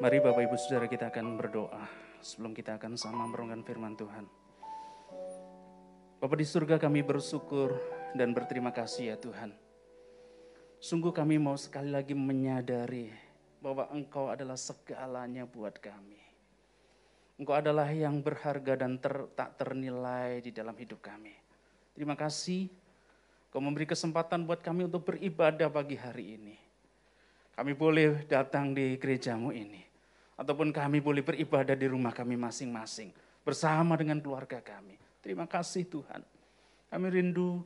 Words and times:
Mari 0.00 0.16
Bapak 0.16 0.48
Ibu 0.48 0.56
Saudara 0.56 0.88
kita 0.88 1.12
akan 1.12 1.36
berdoa 1.36 1.84
sebelum 2.24 2.56
kita 2.56 2.80
akan 2.80 2.96
sama 2.96 3.28
merenungkan 3.28 3.60
firman 3.60 3.92
Tuhan. 4.00 4.24
Bapak 6.16 6.40
di 6.40 6.48
surga 6.48 6.80
kami 6.80 7.04
bersyukur 7.04 7.76
dan 8.16 8.32
berterima 8.32 8.72
kasih 8.72 9.12
ya 9.12 9.16
Tuhan. 9.20 9.52
Sungguh 10.80 11.12
kami 11.12 11.36
mau 11.36 11.52
sekali 11.60 11.92
lagi 11.92 12.16
menyadari 12.16 13.12
bahwa 13.60 13.92
Engkau 13.92 14.32
adalah 14.32 14.56
segalanya 14.56 15.44
buat 15.44 15.76
kami. 15.76 16.16
Engkau 17.36 17.60
adalah 17.60 17.92
yang 17.92 18.24
berharga 18.24 18.80
dan 18.80 18.96
ter, 18.96 19.12
tak 19.36 19.60
ternilai 19.60 20.40
di 20.40 20.48
dalam 20.48 20.80
hidup 20.80 21.04
kami. 21.04 21.36
Terima 21.92 22.16
kasih 22.16 22.72
Kau 23.52 23.60
memberi 23.60 23.84
kesempatan 23.84 24.48
buat 24.48 24.64
kami 24.64 24.88
untuk 24.88 25.12
beribadah 25.12 25.68
pagi 25.68 26.00
hari 26.00 26.40
ini. 26.40 26.56
Kami 27.52 27.76
boleh 27.76 28.24
datang 28.24 28.72
di 28.72 28.96
gerejamu 28.96 29.52
ini 29.52 29.89
ataupun 30.40 30.72
kami 30.72 31.04
boleh 31.04 31.20
beribadah 31.20 31.76
di 31.76 31.84
rumah 31.84 32.16
kami 32.16 32.40
masing-masing 32.40 33.12
bersama 33.44 33.92
dengan 34.00 34.24
keluarga 34.24 34.64
kami. 34.64 34.96
Terima 35.20 35.44
kasih 35.44 35.84
Tuhan. 35.84 36.24
Kami 36.88 37.06
rindu 37.12 37.60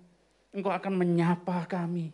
Engkau 0.50 0.74
akan 0.74 0.94
menyapa 0.98 1.70
kami. 1.70 2.10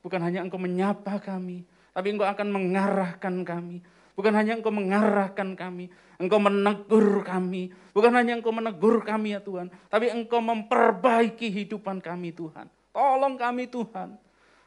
Bukan 0.00 0.20
hanya 0.24 0.40
Engkau 0.40 0.56
menyapa 0.56 1.20
kami, 1.20 1.68
tapi 1.92 2.08
Engkau 2.08 2.24
akan 2.24 2.48
mengarahkan 2.48 3.34
kami. 3.44 3.84
Bukan 4.16 4.32
hanya 4.32 4.56
Engkau 4.56 4.72
mengarahkan 4.72 5.56
kami, 5.56 5.92
Engkau 6.16 6.40
menegur 6.40 7.20
kami. 7.24 7.72
Bukan 7.92 8.12
hanya 8.16 8.32
Engkau 8.36 8.52
menegur 8.52 9.04
kami 9.04 9.36
ya 9.36 9.40
Tuhan, 9.44 9.68
tapi 9.92 10.08
Engkau 10.08 10.40
memperbaiki 10.40 11.52
hidupan 11.52 12.00
kami 12.00 12.32
Tuhan. 12.32 12.68
Tolong 12.92 13.36
kami 13.40 13.68
Tuhan, 13.68 14.16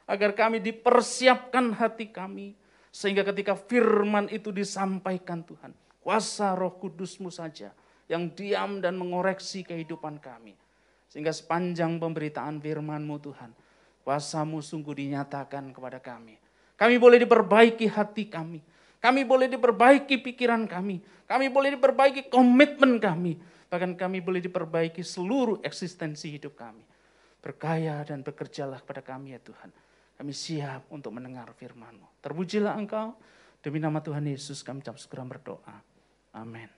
agar 0.06 0.30
kami 0.34 0.62
dipersiapkan 0.62 1.74
hati 1.78 2.10
kami 2.10 2.54
sehingga 2.96 3.28
ketika 3.28 3.52
firman 3.52 4.24
itu 4.32 4.48
disampaikan 4.48 5.44
Tuhan, 5.44 5.76
kuasa 6.00 6.56
roh 6.56 6.80
kudusmu 6.80 7.28
saja 7.28 7.68
yang 8.08 8.32
diam 8.32 8.80
dan 8.80 8.96
mengoreksi 8.96 9.60
kehidupan 9.68 10.16
kami. 10.16 10.56
Sehingga 11.04 11.28
sepanjang 11.28 12.00
pemberitaan 12.00 12.56
firmanmu 12.56 13.20
Tuhan, 13.20 13.52
kuasamu 14.00 14.64
sungguh 14.64 14.96
dinyatakan 14.96 15.76
kepada 15.76 16.00
kami. 16.00 16.40
Kami 16.72 16.96
boleh 16.96 17.20
diperbaiki 17.20 17.84
hati 17.84 18.32
kami. 18.32 18.64
Kami 18.96 19.28
boleh 19.28 19.52
diperbaiki 19.52 20.16
pikiran 20.24 20.64
kami. 20.64 21.04
Kami 21.28 21.52
boleh 21.52 21.76
diperbaiki 21.76 22.32
komitmen 22.32 22.96
kami. 22.96 23.36
Bahkan 23.68 24.00
kami 24.00 24.24
boleh 24.24 24.40
diperbaiki 24.40 25.04
seluruh 25.04 25.60
eksistensi 25.60 26.32
hidup 26.32 26.56
kami. 26.56 26.80
Berkaya 27.44 28.00
dan 28.08 28.24
bekerjalah 28.24 28.80
kepada 28.80 29.04
kami 29.04 29.36
ya 29.36 29.40
Tuhan 29.44 29.68
kami 30.16 30.32
siap 30.32 30.88
untuk 30.88 31.12
mendengar 31.12 31.52
firman-Mu. 31.52 32.24
Terpujilah 32.24 32.74
Engkau. 32.80 33.12
Demi 33.60 33.76
nama 33.82 34.00
Tuhan 34.00 34.24
Yesus 34.24 34.64
kami 34.64 34.80
ucap 34.80 34.96
syukur 34.96 35.20
berdoa. 35.28 35.76
Amin. 36.32 36.68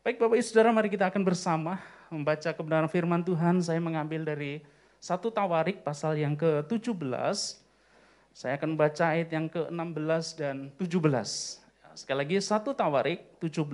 Baik 0.00 0.16
Bapak 0.16 0.40
Ibu 0.40 0.44
Saudara, 0.46 0.72
mari 0.72 0.88
kita 0.88 1.12
akan 1.12 1.22
bersama 1.22 1.76
membaca 2.08 2.50
kebenaran 2.50 2.88
firman 2.90 3.22
Tuhan. 3.22 3.60
Saya 3.62 3.78
mengambil 3.78 4.24
dari 4.24 4.64
satu 4.98 5.28
Tawarik 5.30 5.84
pasal 5.86 6.18
yang 6.18 6.34
ke-17. 6.34 6.96
Saya 8.32 8.52
akan 8.56 8.74
baca 8.80 9.04
ayat 9.12 9.28
yang 9.30 9.46
ke-16 9.46 10.24
dan 10.40 10.56
17. 10.74 11.60
Sekali 11.94 12.18
lagi 12.18 12.36
satu 12.40 12.72
Tawarik 12.72 13.38
17 13.42 13.66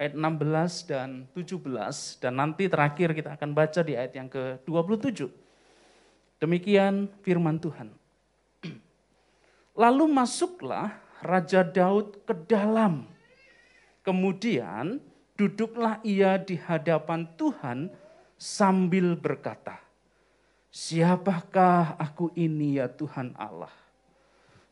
ayat 0.00 0.12
16 0.16 0.90
dan 0.90 1.08
17 1.36 2.18
dan 2.18 2.32
nanti 2.34 2.66
terakhir 2.66 3.14
kita 3.14 3.36
akan 3.38 3.54
baca 3.54 3.80
di 3.84 3.94
ayat 3.94 4.12
yang 4.16 4.26
ke-27. 4.26 5.41
Demikian 6.42 7.06
firman 7.22 7.62
Tuhan. 7.62 7.94
Lalu 9.78 10.10
masuklah 10.10 10.98
Raja 11.22 11.62
Daud 11.62 12.26
ke 12.26 12.34
dalam. 12.50 13.06
Kemudian 14.02 14.98
duduklah 15.38 16.02
ia 16.02 16.42
di 16.42 16.58
hadapan 16.58 17.30
Tuhan 17.38 17.94
sambil 18.34 19.14
berkata, 19.14 19.78
Siapakah 20.74 21.94
aku 21.94 22.34
ini 22.34 22.82
ya 22.82 22.90
Tuhan 22.90 23.38
Allah? 23.38 23.70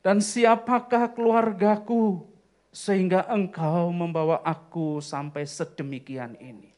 Dan 0.03 0.19
siapakah 0.19 1.15
keluargaku 1.15 2.27
sehingga 2.75 3.31
engkau 3.31 3.95
membawa 3.95 4.43
aku 4.43 4.99
sampai 4.99 5.47
sedemikian 5.47 6.35
ini? 6.43 6.75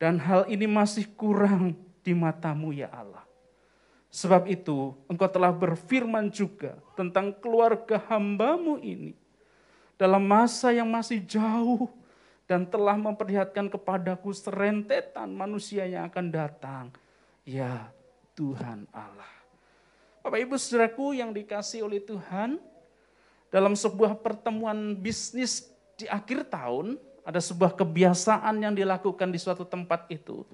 Dan 0.00 0.16
hal 0.24 0.48
ini 0.48 0.64
masih 0.64 1.04
kurang 1.12 1.76
di 2.00 2.16
matamu 2.16 2.72
ya 2.72 2.88
Allah. 2.88 3.28
Sebab 4.12 4.44
itu 4.44 4.92
engkau 5.08 5.24
telah 5.24 5.48
berfirman 5.48 6.28
juga 6.28 6.76
tentang 6.92 7.32
keluarga 7.32 7.96
hambamu 8.12 8.76
ini. 8.84 9.16
Dalam 9.96 10.20
masa 10.20 10.68
yang 10.68 10.84
masih 10.92 11.24
jauh 11.24 11.88
dan 12.44 12.68
telah 12.68 12.92
memperlihatkan 13.00 13.72
kepadaku 13.72 14.28
serentetan 14.36 15.32
manusia 15.32 15.88
yang 15.88 16.12
akan 16.12 16.28
datang. 16.28 16.84
Ya 17.48 17.88
Tuhan 18.36 18.84
Allah. 18.92 19.32
Bapak 20.20 20.38
ibu 20.44 20.60
saudaraku 20.60 21.16
yang 21.16 21.32
dikasih 21.32 21.80
oleh 21.82 22.04
Tuhan, 22.04 22.60
dalam 23.48 23.72
sebuah 23.72 24.20
pertemuan 24.20 24.92
bisnis 24.92 25.72
di 25.96 26.04
akhir 26.04 26.52
tahun, 26.52 27.00
ada 27.24 27.40
sebuah 27.40 27.72
kebiasaan 27.80 28.60
yang 28.60 28.76
dilakukan 28.76 29.32
di 29.32 29.40
suatu 29.40 29.64
tempat 29.64 30.04
itu. 30.12 30.44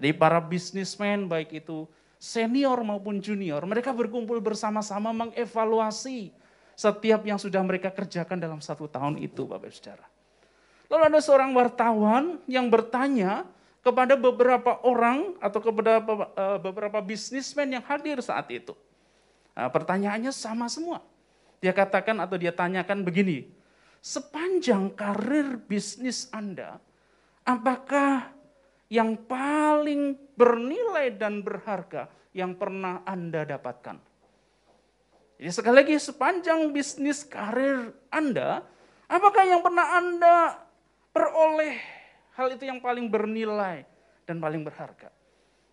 Jadi 0.00 0.16
para 0.16 0.40
bisnismen 0.40 1.28
baik 1.28 1.60
itu 1.60 1.84
senior 2.22 2.78
maupun 2.86 3.18
junior, 3.18 3.58
mereka 3.66 3.90
berkumpul 3.90 4.38
bersama-sama 4.38 5.10
mengevaluasi 5.10 6.30
setiap 6.78 7.26
yang 7.26 7.34
sudah 7.34 7.58
mereka 7.66 7.90
kerjakan 7.90 8.38
dalam 8.38 8.62
satu 8.62 8.86
tahun 8.86 9.18
itu, 9.18 9.42
Bapak 9.42 9.66
Ibu 9.66 9.74
Saudara. 9.74 10.06
Lalu 10.86 11.02
ada 11.10 11.18
seorang 11.18 11.50
wartawan 11.50 12.38
yang 12.46 12.70
bertanya 12.70 13.42
kepada 13.82 14.14
beberapa 14.14 14.78
orang 14.86 15.34
atau 15.42 15.58
kepada 15.58 15.98
eh, 15.98 16.58
beberapa 16.62 17.02
bisnismen 17.02 17.74
yang 17.74 17.82
hadir 17.82 18.22
saat 18.22 18.46
itu. 18.54 18.78
Nah, 19.58 19.66
pertanyaannya 19.66 20.30
sama 20.30 20.70
semua. 20.70 21.02
Dia 21.58 21.74
katakan 21.74 22.22
atau 22.22 22.38
dia 22.38 22.54
tanyakan 22.54 23.02
begini, 23.02 23.50
sepanjang 23.98 24.94
karir 24.94 25.58
bisnis 25.66 26.30
Anda, 26.30 26.78
apakah 27.42 28.30
yang 28.92 29.16
paling 29.24 30.20
bernilai 30.36 31.16
dan 31.16 31.40
berharga 31.40 32.12
yang 32.36 32.52
pernah 32.60 33.00
Anda 33.08 33.48
dapatkan. 33.48 33.96
Jadi 35.40 35.48
sekali 35.48 35.76
lagi 35.80 35.96
sepanjang 35.96 36.68
bisnis 36.76 37.24
karir 37.24 37.96
Anda, 38.12 38.60
apakah 39.08 39.48
yang 39.48 39.64
pernah 39.64 39.96
Anda 39.96 40.36
peroleh 41.08 41.80
hal 42.36 42.52
itu 42.52 42.68
yang 42.68 42.84
paling 42.84 43.08
bernilai 43.08 43.88
dan 44.28 44.36
paling 44.44 44.60
berharga? 44.60 45.08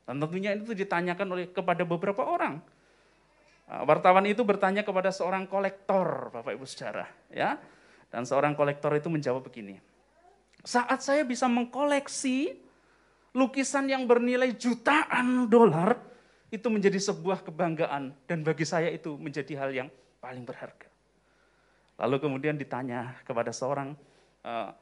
Dan 0.08 0.24
tentunya 0.24 0.56
itu 0.56 0.72
ditanyakan 0.72 1.28
oleh 1.36 1.52
kepada 1.52 1.84
beberapa 1.84 2.24
orang. 2.24 2.64
Ah, 3.70 3.84
wartawan 3.86 4.26
itu 4.26 4.42
bertanya 4.42 4.82
kepada 4.82 5.12
seorang 5.12 5.46
kolektor, 5.46 6.34
Bapak 6.34 6.56
Ibu 6.56 6.66
Saudara, 6.66 7.06
ya. 7.30 7.60
Dan 8.10 8.26
seorang 8.26 8.58
kolektor 8.58 8.90
itu 8.98 9.06
menjawab 9.12 9.46
begini. 9.46 9.78
Saat 10.66 11.06
saya 11.06 11.22
bisa 11.22 11.46
mengkoleksi 11.46 12.69
lukisan 13.40 13.88
yang 13.88 14.04
bernilai 14.04 14.52
jutaan 14.60 15.48
dolar, 15.48 15.96
itu 16.50 16.68
menjadi 16.68 16.98
sebuah 16.98 17.46
kebanggaan 17.46 18.12
dan 18.26 18.42
bagi 18.42 18.66
saya 18.66 18.90
itu 18.90 19.16
menjadi 19.16 19.54
hal 19.64 19.70
yang 19.72 19.90
paling 20.20 20.44
berharga. 20.44 20.90
Lalu 22.00 22.16
kemudian 22.20 22.58
ditanya 22.58 23.16
kepada 23.24 23.54
seorang 23.54 23.94
uh, 24.44 24.74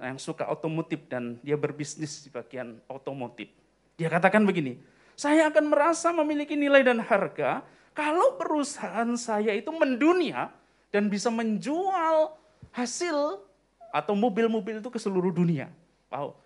yang 0.00 0.16
suka 0.16 0.48
otomotif 0.48 1.04
dan 1.12 1.36
dia 1.44 1.60
berbisnis 1.60 2.24
di 2.24 2.32
bagian 2.32 2.80
otomotif. 2.88 3.52
Dia 4.00 4.08
katakan 4.08 4.48
begini, 4.48 4.80
saya 5.12 5.52
akan 5.52 5.68
merasa 5.68 6.08
memiliki 6.16 6.56
nilai 6.56 6.80
dan 6.80 7.04
harga 7.04 7.60
kalau 7.92 8.40
perusahaan 8.40 9.12
saya 9.20 9.52
itu 9.52 9.68
mendunia 9.68 10.48
dan 10.88 11.12
bisa 11.12 11.28
menjual 11.28 12.32
hasil 12.72 13.44
atau 13.92 14.14
mobil-mobil 14.16 14.80
itu 14.80 14.88
ke 14.88 14.96
seluruh 14.96 15.34
dunia. 15.34 15.68
Wow, 16.08 16.38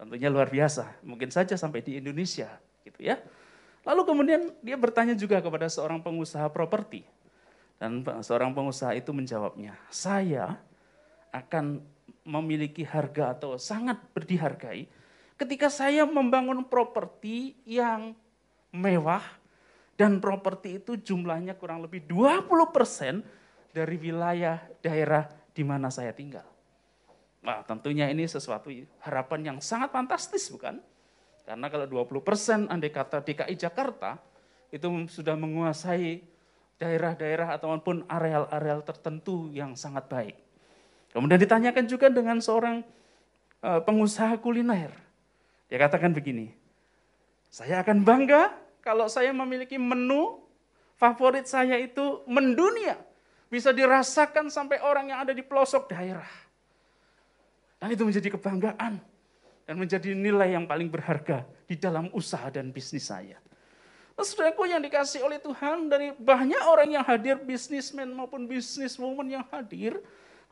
tentunya 0.00 0.32
luar 0.32 0.48
biasa. 0.48 1.04
Mungkin 1.04 1.28
saja 1.28 1.60
sampai 1.60 1.84
di 1.84 2.00
Indonesia, 2.00 2.48
gitu 2.88 3.04
ya. 3.04 3.20
Lalu 3.84 4.02
kemudian 4.08 4.40
dia 4.64 4.80
bertanya 4.80 5.12
juga 5.12 5.44
kepada 5.44 5.68
seorang 5.68 6.00
pengusaha 6.00 6.48
properti. 6.48 7.04
Dan 7.76 8.00
seorang 8.24 8.56
pengusaha 8.56 8.96
itu 8.96 9.12
menjawabnya, 9.12 9.76
saya 9.92 10.56
akan 11.32 11.80
memiliki 12.24 12.84
harga 12.84 13.32
atau 13.32 13.56
sangat 13.56 13.96
berdihargai 14.12 14.84
ketika 15.40 15.72
saya 15.72 16.04
membangun 16.04 16.60
properti 16.68 17.56
yang 17.64 18.12
mewah 18.76 19.24
dan 19.96 20.20
properti 20.20 20.76
itu 20.76 21.00
jumlahnya 21.00 21.56
kurang 21.56 21.80
lebih 21.80 22.04
20% 22.04 23.24
dari 23.72 23.96
wilayah 23.96 24.60
daerah 24.84 25.24
di 25.56 25.64
mana 25.64 25.88
saya 25.88 26.12
tinggal. 26.12 26.49
Nah, 27.40 27.64
tentunya 27.64 28.12
ini 28.12 28.28
sesuatu 28.28 28.68
harapan 29.00 29.40
yang 29.54 29.58
sangat 29.64 29.88
fantastis, 29.92 30.52
bukan? 30.52 30.76
Karena 31.48 31.66
kalau 31.72 31.88
20 31.88 32.20
persen 32.20 32.68
andai 32.68 32.92
kata 32.92 33.24
DKI 33.24 33.56
Jakarta 33.56 34.20
itu 34.70 34.86
sudah 35.08 35.34
menguasai 35.34 36.22
daerah-daerah 36.76 37.56
ataupun 37.56 38.06
areal-areal 38.06 38.84
tertentu 38.84 39.50
yang 39.50 39.74
sangat 39.74 40.06
baik. 40.06 40.36
Kemudian 41.10 41.40
ditanyakan 41.42 41.84
juga 41.90 42.06
dengan 42.06 42.38
seorang 42.38 42.86
uh, 43.66 43.80
pengusaha 43.82 44.38
kuliner. 44.38 44.94
Dia 45.66 45.78
katakan 45.80 46.14
begini, 46.14 46.54
saya 47.50 47.82
akan 47.82 48.06
bangga 48.06 48.54
kalau 48.80 49.10
saya 49.10 49.34
memiliki 49.34 49.74
menu 49.74 50.38
favorit 50.94 51.48
saya 51.50 51.80
itu 51.80 52.22
mendunia. 52.30 53.00
Bisa 53.50 53.74
dirasakan 53.74 54.46
sampai 54.46 54.78
orang 54.78 55.10
yang 55.10 55.26
ada 55.26 55.34
di 55.34 55.42
pelosok 55.42 55.90
daerah. 55.90 56.30
Dan 57.80 57.96
itu 57.96 58.04
menjadi 58.04 58.28
kebanggaan 58.36 59.00
dan 59.64 59.74
menjadi 59.74 60.12
nilai 60.12 60.52
yang 60.52 60.68
paling 60.68 60.92
berharga 60.92 61.48
di 61.64 61.80
dalam 61.80 62.12
usaha 62.12 62.52
dan 62.52 62.68
bisnis 62.68 63.08
saya. 63.08 63.40
Nah, 64.20 64.24
saudaraku 64.28 64.68
yang 64.68 64.84
dikasih 64.84 65.24
oleh 65.24 65.40
Tuhan 65.40 65.88
dari 65.88 66.12
banyak 66.12 66.60
orang 66.68 66.92
yang 66.92 67.04
hadir, 67.08 67.40
bisnismen 67.40 68.12
maupun 68.12 68.44
bisniswoman 68.44 69.24
yang 69.32 69.44
hadir, 69.48 69.96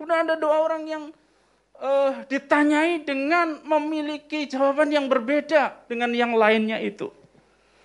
kemudian 0.01 0.25
ada 0.25 0.41
dua 0.41 0.65
orang 0.65 0.89
yang 0.89 1.05
uh, 1.77 2.25
ditanyai 2.33 3.05
dengan 3.05 3.61
memiliki 3.61 4.49
jawaban 4.49 4.89
yang 4.89 5.05
berbeda 5.05 5.85
dengan 5.85 6.09
yang 6.17 6.33
lainnya 6.33 6.81
itu. 6.81 7.13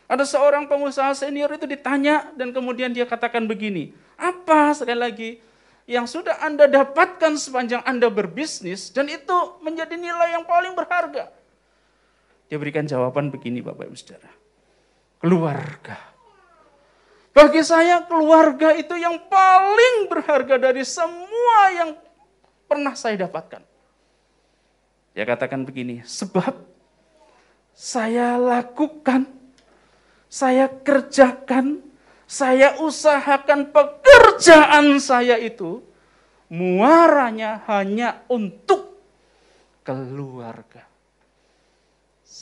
Ada 0.07 0.23
seorang 0.23 0.71
pengusaha 0.71 1.11
senior 1.19 1.51
itu 1.51 1.67
ditanya 1.67 2.31
dan 2.39 2.55
kemudian 2.55 2.95
dia 2.95 3.03
katakan 3.03 3.43
begini, 3.43 3.91
apa 4.15 4.71
sekali 4.71 4.99
lagi 4.99 5.29
yang 5.83 6.07
sudah 6.07 6.39
Anda 6.39 6.69
dapatkan 6.71 7.35
sepanjang 7.35 7.83
Anda 7.83 8.07
berbisnis 8.07 8.91
dan 8.91 9.11
itu 9.11 9.59
menjadi 9.59 9.99
nilai 9.99 10.39
yang 10.39 10.47
paling 10.47 10.71
berharga? 10.77 11.31
Dia 12.47 12.57
berikan 12.59 12.87
jawaban 12.87 13.33
begini 13.33 13.59
Bapak 13.59 13.89
Ibu 13.89 13.97
Saudara 13.97 14.43
keluarga. 15.23 15.95
Bagi 17.33 17.63
saya 17.63 18.03
keluarga 18.03 18.75
itu 18.75 18.93
yang 18.99 19.15
paling 19.31 20.11
berharga 20.11 20.59
dari 20.59 20.83
semua 20.83 21.57
yang 21.71 21.89
pernah 22.67 22.93
saya 22.93 23.25
dapatkan. 23.25 23.63
Dia 25.15 25.23
katakan 25.25 25.63
begini, 25.63 26.03
sebab 26.03 26.53
saya 27.73 28.37
lakukan, 28.37 29.25
saya 30.29 30.69
kerjakan, 30.69 31.81
saya 32.29 32.77
usahakan 32.83 33.71
pekerjaan 33.73 34.22
saya 35.01 35.35
itu 35.37 35.83
muaranya 36.49 37.65
hanya 37.67 38.23
untuk 38.29 39.01
keluarga 39.83 40.93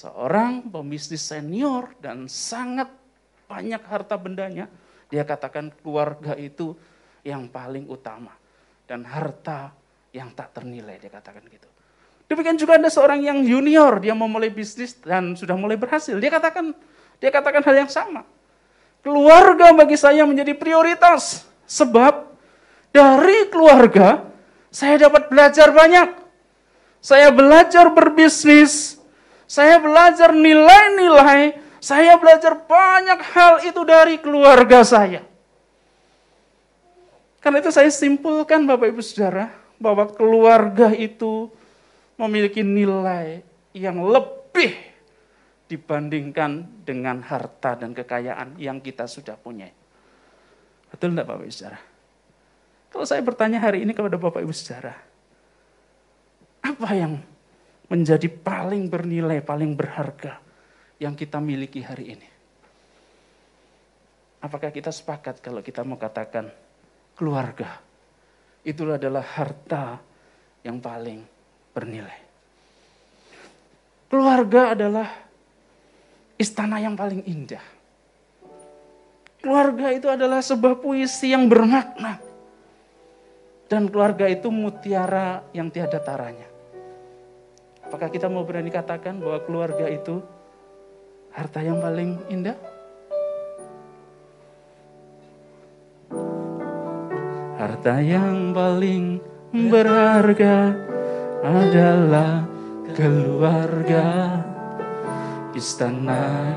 seorang 0.02 0.66
pembisnis 0.72 1.22
senior 1.22 1.94
dan 2.02 2.26
sangat 2.26 2.90
banyak 3.46 3.84
harta 3.86 4.16
bendanya, 4.16 4.66
dia 5.12 5.22
katakan 5.22 5.70
keluarga 5.84 6.34
itu 6.40 6.74
yang 7.22 7.46
paling 7.52 7.86
utama 7.86 8.34
dan 8.90 9.04
harta 9.04 9.76
yang 10.16 10.34
tak 10.34 10.58
ternilai, 10.58 10.98
dia 10.98 11.12
katakan 11.12 11.44
gitu. 11.46 11.68
Demikian 12.32 12.56
juga 12.56 12.80
ada 12.80 12.88
seorang 12.88 13.20
yang 13.20 13.44
junior, 13.44 14.00
dia 14.00 14.16
memulai 14.16 14.48
bisnis 14.48 14.96
dan 15.04 15.36
sudah 15.36 15.54
mulai 15.60 15.76
berhasil. 15.76 16.16
Dia 16.16 16.32
katakan 16.32 16.72
dia 17.20 17.30
katakan 17.30 17.62
hal 17.62 17.76
yang 17.86 17.92
sama. 17.92 18.24
Keluarga 19.04 19.76
bagi 19.76 20.00
saya 20.00 20.24
menjadi 20.24 20.56
prioritas 20.56 21.46
sebab 21.72 22.28
dari 22.92 23.48
keluarga 23.48 24.28
saya 24.68 25.08
dapat 25.08 25.32
belajar 25.32 25.72
banyak. 25.72 26.20
Saya 27.02 27.34
belajar 27.34 27.90
berbisnis, 27.90 29.00
saya 29.50 29.82
belajar 29.82 30.36
nilai-nilai, 30.36 31.58
saya 31.82 32.14
belajar 32.20 32.62
banyak 32.62 33.20
hal 33.34 33.54
itu 33.66 33.82
dari 33.82 34.22
keluarga 34.22 34.86
saya. 34.86 35.26
Karena 37.42 37.58
itu 37.58 37.74
saya 37.74 37.90
simpulkan 37.90 38.70
Bapak 38.70 38.94
Ibu 38.94 39.02
Saudara, 39.02 39.50
bahwa 39.82 40.06
keluarga 40.14 40.94
itu 40.94 41.50
memiliki 42.22 42.62
nilai 42.62 43.42
yang 43.74 43.98
lebih 43.98 44.78
dibandingkan 45.66 46.86
dengan 46.86 47.26
harta 47.26 47.82
dan 47.82 47.98
kekayaan 47.98 48.62
yang 48.62 48.78
kita 48.78 49.10
sudah 49.10 49.34
punya. 49.42 49.74
Betul 50.92 51.16
enggak 51.16 51.28
Bapak 51.32 51.48
Ibu 51.48 51.56
Saudara? 51.56 51.80
Kalau 52.92 53.06
saya 53.08 53.24
bertanya 53.24 53.64
hari 53.64 53.88
ini 53.88 53.96
kepada 53.96 54.20
Bapak 54.20 54.44
Ibu 54.44 54.52
Saudara, 54.52 54.94
apa 56.62 56.90
yang 56.92 57.18
menjadi 57.88 58.28
paling 58.28 58.88
bernilai, 58.92 59.40
paling 59.44 59.76
berharga 59.76 60.40
yang 61.00 61.16
kita 61.16 61.40
miliki 61.42 61.82
hari 61.84 62.16
ini. 62.16 62.28
Apakah 64.42 64.70
kita 64.74 64.90
sepakat 64.90 65.40
kalau 65.44 65.60
kita 65.62 65.86
mau 65.86 65.98
katakan 65.98 66.50
keluarga 67.16 67.82
itu 68.62 68.86
adalah 68.86 69.22
harta 69.22 69.98
yang 70.62 70.78
paling 70.78 71.22
bernilai. 71.74 72.20
Keluarga 74.12 74.76
adalah 74.76 75.08
istana 76.38 76.78
yang 76.82 76.94
paling 76.94 77.24
indah. 77.26 77.64
Keluarga 79.42 79.90
itu 79.90 80.06
adalah 80.06 80.38
sebuah 80.46 80.78
puisi 80.78 81.34
yang 81.34 81.50
bermakna. 81.50 82.22
Dan 83.66 83.90
keluarga 83.90 84.30
itu 84.30 84.54
mutiara 84.54 85.42
yang 85.50 85.74
tiada 85.74 85.98
taranya. 85.98 86.46
Apakah 87.82 88.14
kita 88.14 88.30
mau 88.30 88.46
berani 88.46 88.70
katakan 88.70 89.18
bahwa 89.18 89.42
keluarga 89.42 89.90
itu 89.90 90.22
harta 91.34 91.60
yang 91.66 91.82
paling 91.82 92.22
indah? 92.30 92.54
Harta 97.58 97.98
yang 97.98 98.54
paling 98.54 99.18
berharga 99.50 100.78
adalah 101.42 102.46
keluarga. 102.94 104.38
Istana 105.58 106.54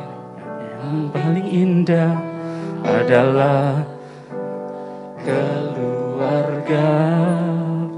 yang 0.84 1.08
paling 1.08 1.48
indah 1.48 2.33
adalah 2.84 3.82
keluarga. 5.25 6.86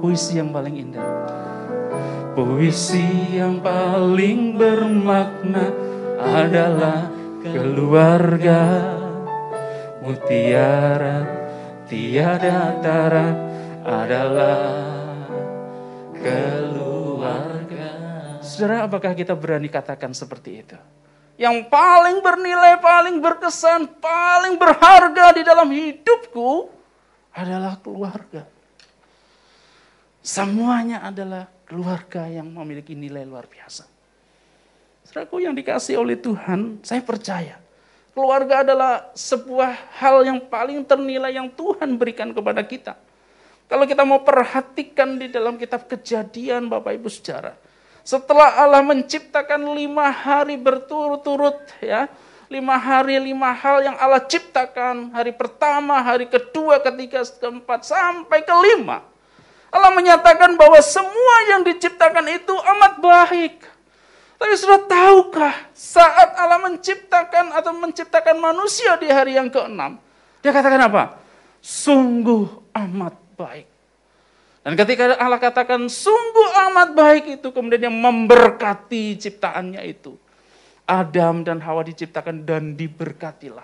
Puisi 0.06 0.38
yang 0.38 0.54
paling 0.54 0.74
indah 0.80 1.04
Puisi 2.38 3.34
yang 3.34 3.58
paling 3.58 4.54
bermakna 4.54 5.66
adalah 6.16 7.10
keluarga 7.42 8.62
Mutiara 10.00 11.26
tiada 11.90 12.78
tara 12.78 13.28
adalah 13.82 14.62
keluarga 16.14 17.90
Saudara, 18.40 18.86
apakah 18.86 19.12
kita 19.12 19.34
berani 19.34 19.66
katakan 19.66 20.14
seperti 20.14 20.50
itu? 20.62 20.78
Yang 21.36 21.68
paling 21.68 22.24
bernilai, 22.24 22.80
paling 22.80 23.20
berkesan, 23.20 24.00
paling 24.00 24.56
berharga 24.56 25.36
di 25.36 25.42
dalam 25.44 25.68
hidupku 25.68 26.72
adalah 27.36 27.76
keluarga. 27.76 28.48
Semuanya 30.24 31.04
adalah 31.04 31.44
keluarga 31.68 32.24
yang 32.26 32.48
memiliki 32.48 32.96
nilai 32.96 33.28
luar 33.28 33.44
biasa. 33.44 33.84
Saudaraku 35.06 35.44
yang 35.44 35.54
dikasih 35.54 36.00
oleh 36.00 36.18
Tuhan, 36.18 36.82
saya 36.82 37.04
percaya. 37.04 37.60
Keluarga 38.16 38.64
adalah 38.64 39.12
sebuah 39.12 40.00
hal 40.00 40.24
yang 40.24 40.40
paling 40.48 40.80
ternilai 40.88 41.36
yang 41.36 41.52
Tuhan 41.52 42.00
berikan 42.00 42.32
kepada 42.32 42.64
kita. 42.64 42.96
Kalau 43.68 43.84
kita 43.84 44.08
mau 44.08 44.24
perhatikan 44.24 45.20
di 45.20 45.28
dalam 45.28 45.60
kitab 45.60 45.84
kejadian 45.84 46.72
Bapak 46.72 46.96
Ibu 46.96 47.12
sejarah. 47.12 47.65
Setelah 48.06 48.62
Allah 48.62 48.86
menciptakan 48.86 49.74
lima 49.74 50.14
hari 50.14 50.54
berturut-turut 50.54 51.58
ya. 51.82 52.06
Lima 52.46 52.78
hari, 52.78 53.18
lima 53.18 53.50
hal 53.50 53.82
yang 53.82 53.98
Allah 53.98 54.22
ciptakan. 54.22 55.10
Hari 55.10 55.34
pertama, 55.34 55.98
hari 55.98 56.30
kedua, 56.30 56.78
ketiga, 56.78 57.26
keempat, 57.26 57.82
sampai 57.82 58.46
kelima 58.46 59.02
Allah 59.76 59.92
menyatakan 59.92 60.56
bahwa 60.56 60.80
semua 60.80 61.36
yang 61.52 61.60
diciptakan 61.60 62.24
itu 62.32 62.54
amat 62.54 62.92
baik. 62.96 63.54
Tapi 64.36 64.52
sudah 64.56 64.80
tahukah 64.88 65.54
saat 65.72 66.36
Allah 66.36 66.60
menciptakan 66.64 67.56
atau 67.56 67.72
menciptakan 67.76 68.36
manusia 68.36 68.96
di 69.00 69.08
hari 69.08 69.36
yang 69.36 69.48
keenam, 69.48 69.96
dia 70.44 70.52
katakan 70.52 70.80
apa? 70.80 71.02
Sungguh 71.60 72.72
amat 72.72 73.16
baik. 73.36 73.75
Dan 74.66 74.74
ketika 74.74 75.14
Allah 75.14 75.38
katakan 75.38 75.86
sungguh 75.86 76.48
amat 76.66 76.90
baik 76.98 77.38
itu, 77.38 77.54
kemudian 77.54 77.86
yang 77.86 77.94
memberkati 78.02 79.14
ciptaannya 79.14 79.78
itu. 79.86 80.18
Adam 80.82 81.46
dan 81.46 81.62
Hawa 81.62 81.86
diciptakan 81.86 82.42
dan 82.42 82.74
diberkatilah. 82.74 83.62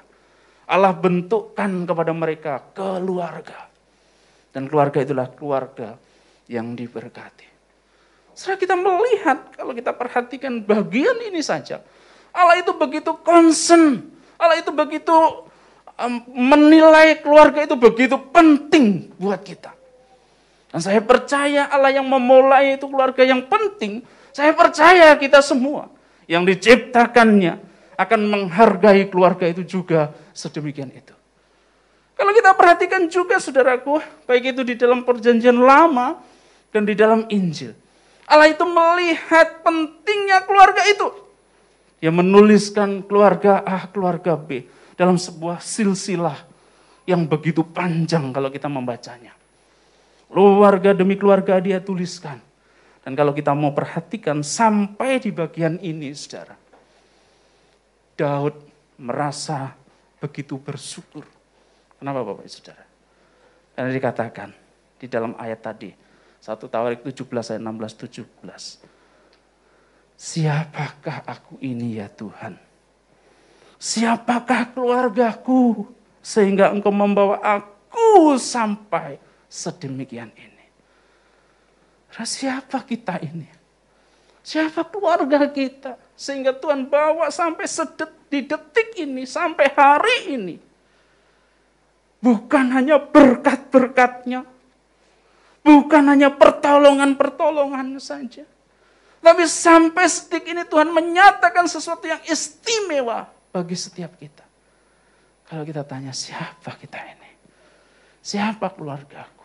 Allah 0.70 0.94
bentukkan 0.94 1.90
kepada 1.90 2.14
mereka 2.14 2.62
keluarga. 2.70 3.66
Dan 4.54 4.70
keluarga 4.70 5.02
itulah 5.02 5.26
keluarga 5.34 5.98
yang 6.46 6.78
diberkati. 6.78 7.50
Setelah 8.38 8.58
kita 8.62 8.74
melihat, 8.78 9.58
kalau 9.58 9.74
kita 9.74 9.90
perhatikan 9.90 10.62
bagian 10.62 11.18
ini 11.18 11.42
saja, 11.42 11.82
Allah 12.30 12.62
itu 12.62 12.78
begitu 12.78 13.10
concern, 13.26 14.06
Allah 14.38 14.62
itu 14.62 14.70
begitu 14.70 15.50
menilai 16.30 17.18
keluarga 17.18 17.66
itu 17.66 17.74
begitu 17.74 18.14
penting 18.30 19.10
buat 19.18 19.42
kita. 19.42 19.81
Dan 20.72 20.80
saya 20.80 21.04
percaya 21.04 21.68
Allah 21.68 21.92
yang 21.92 22.08
memulai 22.08 22.80
itu 22.80 22.88
keluarga 22.88 23.20
yang 23.28 23.44
penting. 23.44 24.00
Saya 24.32 24.56
percaya 24.56 25.12
kita 25.20 25.44
semua 25.44 25.92
yang 26.24 26.48
diciptakannya 26.48 27.60
akan 28.00 28.20
menghargai 28.24 29.12
keluarga 29.12 29.44
itu 29.44 29.68
juga 29.68 30.16
sedemikian 30.32 30.88
itu. 30.88 31.12
Kalau 32.16 32.32
kita 32.32 32.56
perhatikan 32.56 33.04
juga 33.12 33.36
saudaraku, 33.36 34.00
baik 34.24 34.56
itu 34.56 34.62
di 34.64 34.74
dalam 34.80 35.04
perjanjian 35.04 35.60
lama 35.60 36.24
dan 36.72 36.88
di 36.88 36.96
dalam 36.96 37.28
Injil. 37.28 37.76
Allah 38.24 38.48
itu 38.48 38.64
melihat 38.64 39.60
pentingnya 39.60 40.40
keluarga 40.48 40.88
itu. 40.88 41.12
Dia 42.00 42.08
menuliskan 42.08 43.04
keluarga 43.04 43.60
A, 43.60 43.84
keluarga 43.92 44.40
B 44.40 44.64
dalam 44.96 45.20
sebuah 45.20 45.60
silsilah 45.60 46.48
yang 47.04 47.28
begitu 47.28 47.60
panjang 47.60 48.32
kalau 48.32 48.48
kita 48.48 48.72
membacanya. 48.72 49.41
Keluarga 50.32 50.96
demi 50.96 51.20
keluarga 51.20 51.60
dia 51.60 51.76
tuliskan. 51.76 52.40
Dan 53.04 53.12
kalau 53.12 53.36
kita 53.36 53.52
mau 53.52 53.76
perhatikan 53.76 54.40
sampai 54.40 55.20
di 55.20 55.28
bagian 55.28 55.76
ini 55.84 56.08
saudara. 56.16 56.56
Daud 58.16 58.56
merasa 58.96 59.76
begitu 60.22 60.56
bersyukur. 60.56 61.28
Kenapa 62.00 62.24
Bapak 62.24 62.48
Saudara? 62.48 62.86
Karena 63.76 63.90
dikatakan 63.92 64.50
di 64.96 65.06
dalam 65.10 65.36
ayat 65.36 65.60
tadi, 65.60 65.90
1 66.40 66.48
Tawarik 66.70 67.04
17 67.04 67.52
ayat 67.52 67.62
16 67.62 68.24
17. 68.40 68.88
Siapakah 70.16 71.26
aku 71.26 71.58
ini 71.60 71.98
ya 71.98 72.06
Tuhan? 72.06 72.54
Siapakah 73.82 74.70
keluargaku 74.70 75.90
sehingga 76.22 76.70
engkau 76.70 76.94
membawa 76.94 77.42
aku 77.42 78.38
sampai 78.38 79.18
sedemikian 79.52 80.32
ini? 80.32 80.64
siapa 82.24 82.80
kita 82.88 83.20
ini? 83.20 83.44
Siapa 84.40 84.88
keluarga 84.88 85.44
kita? 85.52 86.00
Sehingga 86.16 86.56
Tuhan 86.56 86.88
bawa 86.88 87.28
sampai 87.28 87.68
sedet, 87.68 88.10
di 88.32 88.48
detik 88.48 88.96
ini, 88.96 89.28
sampai 89.28 89.68
hari 89.76 90.18
ini. 90.40 90.56
Bukan 92.22 92.72
hanya 92.72 92.96
berkat-berkatnya, 93.02 94.46
bukan 95.60 96.02
hanya 96.08 96.32
pertolongan-pertolongan 96.32 97.98
saja. 98.00 98.46
Tapi 99.22 99.46
sampai 99.46 100.06
setik 100.10 100.42
ini 100.50 100.66
Tuhan 100.66 100.90
menyatakan 100.90 101.70
sesuatu 101.70 102.10
yang 102.10 102.22
istimewa 102.26 103.30
bagi 103.54 103.78
setiap 103.78 104.18
kita. 104.18 104.42
Kalau 105.46 105.62
kita 105.62 105.86
tanya 105.86 106.10
siapa 106.10 106.74
kita 106.78 106.98
ini? 106.98 107.30
Siapa 108.22 108.70
keluargaku? 108.74 109.41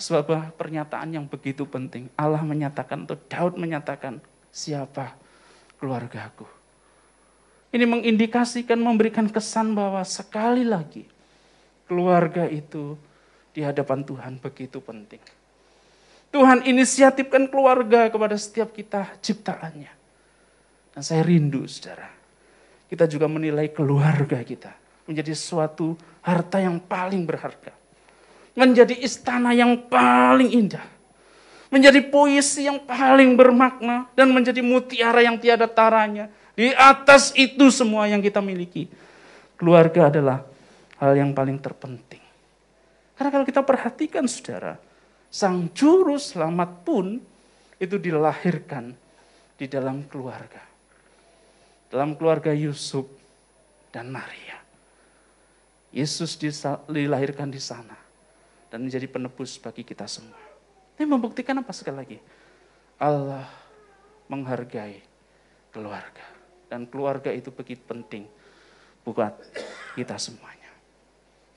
Sebuah 0.00 0.56
pernyataan 0.56 1.12
yang 1.12 1.28
begitu 1.28 1.68
penting. 1.68 2.08
Allah 2.16 2.40
menyatakan 2.40 3.04
atau 3.04 3.20
Daud 3.28 3.60
menyatakan 3.60 4.16
siapa 4.48 5.12
keluargaku. 5.76 6.48
Ini 7.70 7.84
mengindikasikan, 7.84 8.80
memberikan 8.80 9.28
kesan 9.28 9.76
bahwa 9.76 10.00
sekali 10.08 10.64
lagi 10.64 11.04
keluarga 11.84 12.48
itu 12.48 12.96
di 13.52 13.60
hadapan 13.60 14.00
Tuhan 14.02 14.40
begitu 14.40 14.80
penting. 14.80 15.20
Tuhan 16.30 16.62
inisiatifkan 16.62 17.50
keluarga 17.50 18.06
kepada 18.08 18.38
setiap 18.38 18.70
kita 18.70 19.18
ciptaannya. 19.18 19.92
Dan 20.94 21.02
saya 21.02 21.26
rindu 21.26 21.66
saudara. 21.66 22.10
Kita 22.88 23.06
juga 23.06 23.30
menilai 23.30 23.70
keluarga 23.70 24.40
kita 24.42 24.74
menjadi 25.06 25.34
suatu 25.34 25.98
harta 26.22 26.62
yang 26.62 26.78
paling 26.78 27.26
berharga. 27.26 27.74
Menjadi 28.58 28.98
istana 28.98 29.54
yang 29.54 29.86
paling 29.86 30.50
indah. 30.50 30.82
Menjadi 31.70 32.02
puisi 32.02 32.66
yang 32.66 32.82
paling 32.82 33.38
bermakna. 33.38 34.10
Dan 34.18 34.34
menjadi 34.34 34.58
mutiara 34.58 35.22
yang 35.22 35.38
tiada 35.38 35.70
taranya. 35.70 36.26
Di 36.58 36.74
atas 36.74 37.30
itu 37.38 37.70
semua 37.70 38.10
yang 38.10 38.18
kita 38.18 38.42
miliki. 38.42 38.90
Keluarga 39.54 40.10
adalah 40.10 40.42
hal 40.98 41.12
yang 41.14 41.30
paling 41.30 41.60
terpenting. 41.60 42.20
Karena 43.14 43.30
kalau 43.30 43.44
kita 43.44 43.60
perhatikan 43.60 44.24
saudara, 44.24 44.80
sang 45.28 45.68
juru 45.76 46.16
selamat 46.16 46.70
pun 46.82 47.20
itu 47.76 47.96
dilahirkan 48.00 48.96
di 49.60 49.68
dalam 49.68 50.08
keluarga. 50.08 50.64
Dalam 51.92 52.16
keluarga 52.16 52.56
Yusuf 52.56 53.04
dan 53.92 54.08
Maria. 54.08 54.56
Yesus 55.92 56.38
dilahirkan 56.88 57.50
di 57.52 57.60
sana 57.60 57.99
dan 58.70 58.86
menjadi 58.86 59.10
penebus 59.10 59.58
bagi 59.58 59.82
kita 59.82 60.06
semua. 60.06 60.38
Ini 60.96 61.04
membuktikan 61.04 61.58
apa 61.58 61.74
sekali 61.74 61.96
lagi? 61.98 62.18
Allah 63.02 63.44
menghargai 64.30 65.02
keluarga. 65.74 66.24
Dan 66.70 66.86
keluarga 66.86 67.34
itu 67.34 67.50
begitu 67.50 67.82
penting 67.82 68.30
buat 69.02 69.34
kita 69.98 70.14
semuanya. 70.22 70.70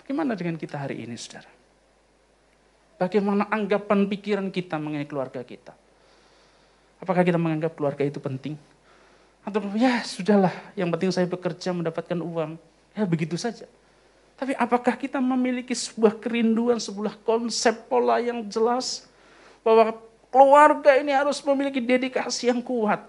Bagaimana 0.02 0.34
dengan 0.34 0.58
kita 0.58 0.82
hari 0.82 1.06
ini, 1.06 1.14
saudara? 1.14 1.48
Bagaimana 2.98 3.46
anggapan 3.54 4.10
pikiran 4.10 4.48
kita 4.50 4.82
mengenai 4.82 5.06
keluarga 5.06 5.46
kita? 5.46 5.78
Apakah 6.98 7.22
kita 7.22 7.38
menganggap 7.38 7.78
keluarga 7.78 8.02
itu 8.08 8.18
penting? 8.18 8.58
Atau 9.44 9.60
ya 9.76 10.02
sudahlah, 10.02 10.56
yang 10.74 10.88
penting 10.88 11.12
saya 11.12 11.28
bekerja 11.28 11.76
mendapatkan 11.76 12.16
uang. 12.16 12.56
Ya 12.96 13.04
begitu 13.04 13.36
saja. 13.36 13.68
Tapi 14.34 14.58
apakah 14.58 14.98
kita 14.98 15.22
memiliki 15.22 15.72
sebuah 15.72 16.18
kerinduan, 16.18 16.82
sebuah 16.82 17.22
konsep 17.22 17.88
pola 17.88 18.18
yang 18.20 18.44
jelas 18.50 19.08
bahwa 19.62 19.96
keluarga 20.34 20.98
ini 20.98 21.14
harus 21.14 21.40
memiliki 21.46 21.80
dedikasi 21.80 22.50
yang 22.50 22.60
kuat 22.60 23.06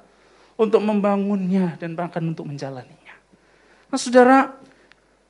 untuk 0.54 0.78
membangunnya 0.84 1.74
dan 1.80 1.96
bahkan 1.96 2.22
untuk 2.22 2.46
menjalaninya. 2.46 3.16
Nah 3.90 3.98
saudara, 3.98 4.38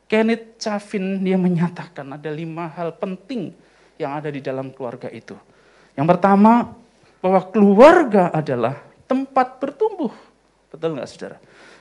Kenneth 0.05 0.61
Chavin 0.61 1.25
dia 1.25 1.41
menyatakan 1.41 2.05
ada 2.13 2.29
lima 2.29 2.69
hal 2.75 2.93
penting 2.99 3.55
yang 3.97 4.13
ada 4.19 4.29
di 4.29 4.43
dalam 4.43 4.75
keluarga 4.75 5.09
itu. 5.09 5.39
Yang 5.95 6.07
pertama, 6.19 6.75
bahwa 7.25 7.41
keluarga 7.49 8.29
adalah 8.35 8.85
tempat 9.09 9.57
bertumbuh. 9.57 10.13
Betul 10.69 10.99
nggak 10.99 11.09
saudara? 11.09 11.39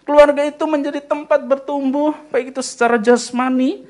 Keluarga 0.08 0.41
itu 0.48 0.63
menjadi 0.63 1.03
tempat 1.03 1.43
bertumbuh, 1.43 2.15
baik 2.32 2.55
itu 2.55 2.62
secara 2.63 2.96
jasmani, 2.96 3.84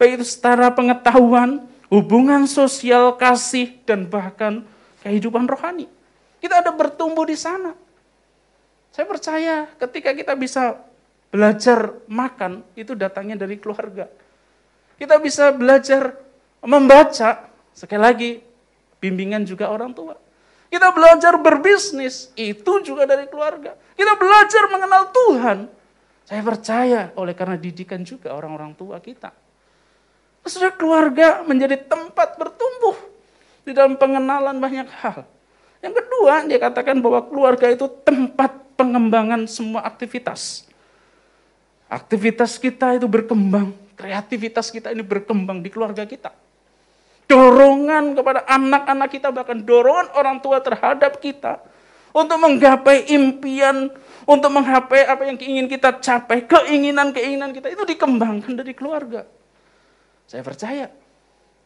baik 0.00 0.24
itu 0.24 0.26
secara 0.32 0.72
pengetahuan, 0.72 1.68
hubungan 1.92 2.48
sosial, 2.48 3.20
kasih, 3.20 3.76
dan 3.84 4.08
bahkan 4.08 4.64
kehidupan 5.04 5.44
rohani. 5.44 5.84
Kita 6.40 6.64
ada 6.64 6.72
bertumbuh 6.72 7.28
di 7.28 7.36
sana. 7.36 7.76
Saya 8.88 9.04
percaya 9.04 9.68
ketika 9.76 10.16
kita 10.16 10.32
bisa 10.32 10.80
belajar 11.28 12.00
makan, 12.08 12.64
itu 12.72 12.96
datangnya 12.96 13.36
dari 13.44 13.60
keluarga. 13.60 14.08
Kita 14.96 15.20
bisa 15.20 15.52
belajar 15.52 16.16
membaca, 16.64 17.50
Sekali 17.70 18.02
lagi, 18.02 18.30
bimbingan 18.98 19.46
juga 19.46 19.70
orang 19.70 19.94
tua. 19.94 20.18
Kita 20.70 20.92
belajar 20.92 21.34
berbisnis, 21.38 22.30
itu 22.38 22.82
juga 22.82 23.06
dari 23.06 23.26
keluarga. 23.26 23.74
Kita 23.94 24.14
belajar 24.18 24.64
mengenal 24.70 25.02
Tuhan. 25.10 25.58
Saya 26.26 26.42
percaya 26.46 27.00
oleh 27.18 27.34
karena 27.34 27.58
didikan 27.58 28.06
juga 28.06 28.36
orang-orang 28.36 28.76
tua 28.78 29.02
kita. 29.02 29.34
Sudah 30.44 30.74
keluarga 30.74 31.46
menjadi 31.46 31.78
tempat 31.78 32.34
bertumbuh 32.34 32.96
di 33.62 33.70
dalam 33.70 33.94
pengenalan 33.94 34.56
banyak 34.58 34.88
hal. 34.98 35.22
Yang 35.78 36.04
kedua, 36.04 36.44
dia 36.48 36.58
katakan 36.58 36.98
bahwa 36.98 37.22
keluarga 37.30 37.70
itu 37.70 37.86
tempat 38.02 38.50
pengembangan 38.74 39.46
semua 39.46 39.86
aktivitas. 39.86 40.66
Aktivitas 41.86 42.58
kita 42.58 42.98
itu 42.98 43.06
berkembang, 43.06 43.70
kreativitas 43.94 44.68
kita 44.74 44.90
ini 44.90 45.06
berkembang 45.06 45.62
di 45.62 45.70
keluarga 45.70 46.02
kita 46.02 46.34
dorongan 47.30 48.18
kepada 48.18 48.42
anak-anak 48.50 49.08
kita, 49.14 49.30
bahkan 49.30 49.62
dorongan 49.62 50.10
orang 50.18 50.42
tua 50.42 50.58
terhadap 50.58 51.22
kita 51.22 51.62
untuk 52.10 52.42
menggapai 52.42 53.06
impian, 53.14 53.86
untuk 54.26 54.50
menggapai 54.50 55.06
apa 55.06 55.30
yang 55.30 55.38
ingin 55.38 55.70
kita 55.70 55.94
capai, 56.02 56.42
keinginan-keinginan 56.50 57.54
kita 57.54 57.70
itu 57.70 57.86
dikembangkan 57.86 58.58
dari 58.58 58.74
keluarga. 58.74 59.22
Saya 60.30 60.46
percaya. 60.46 60.86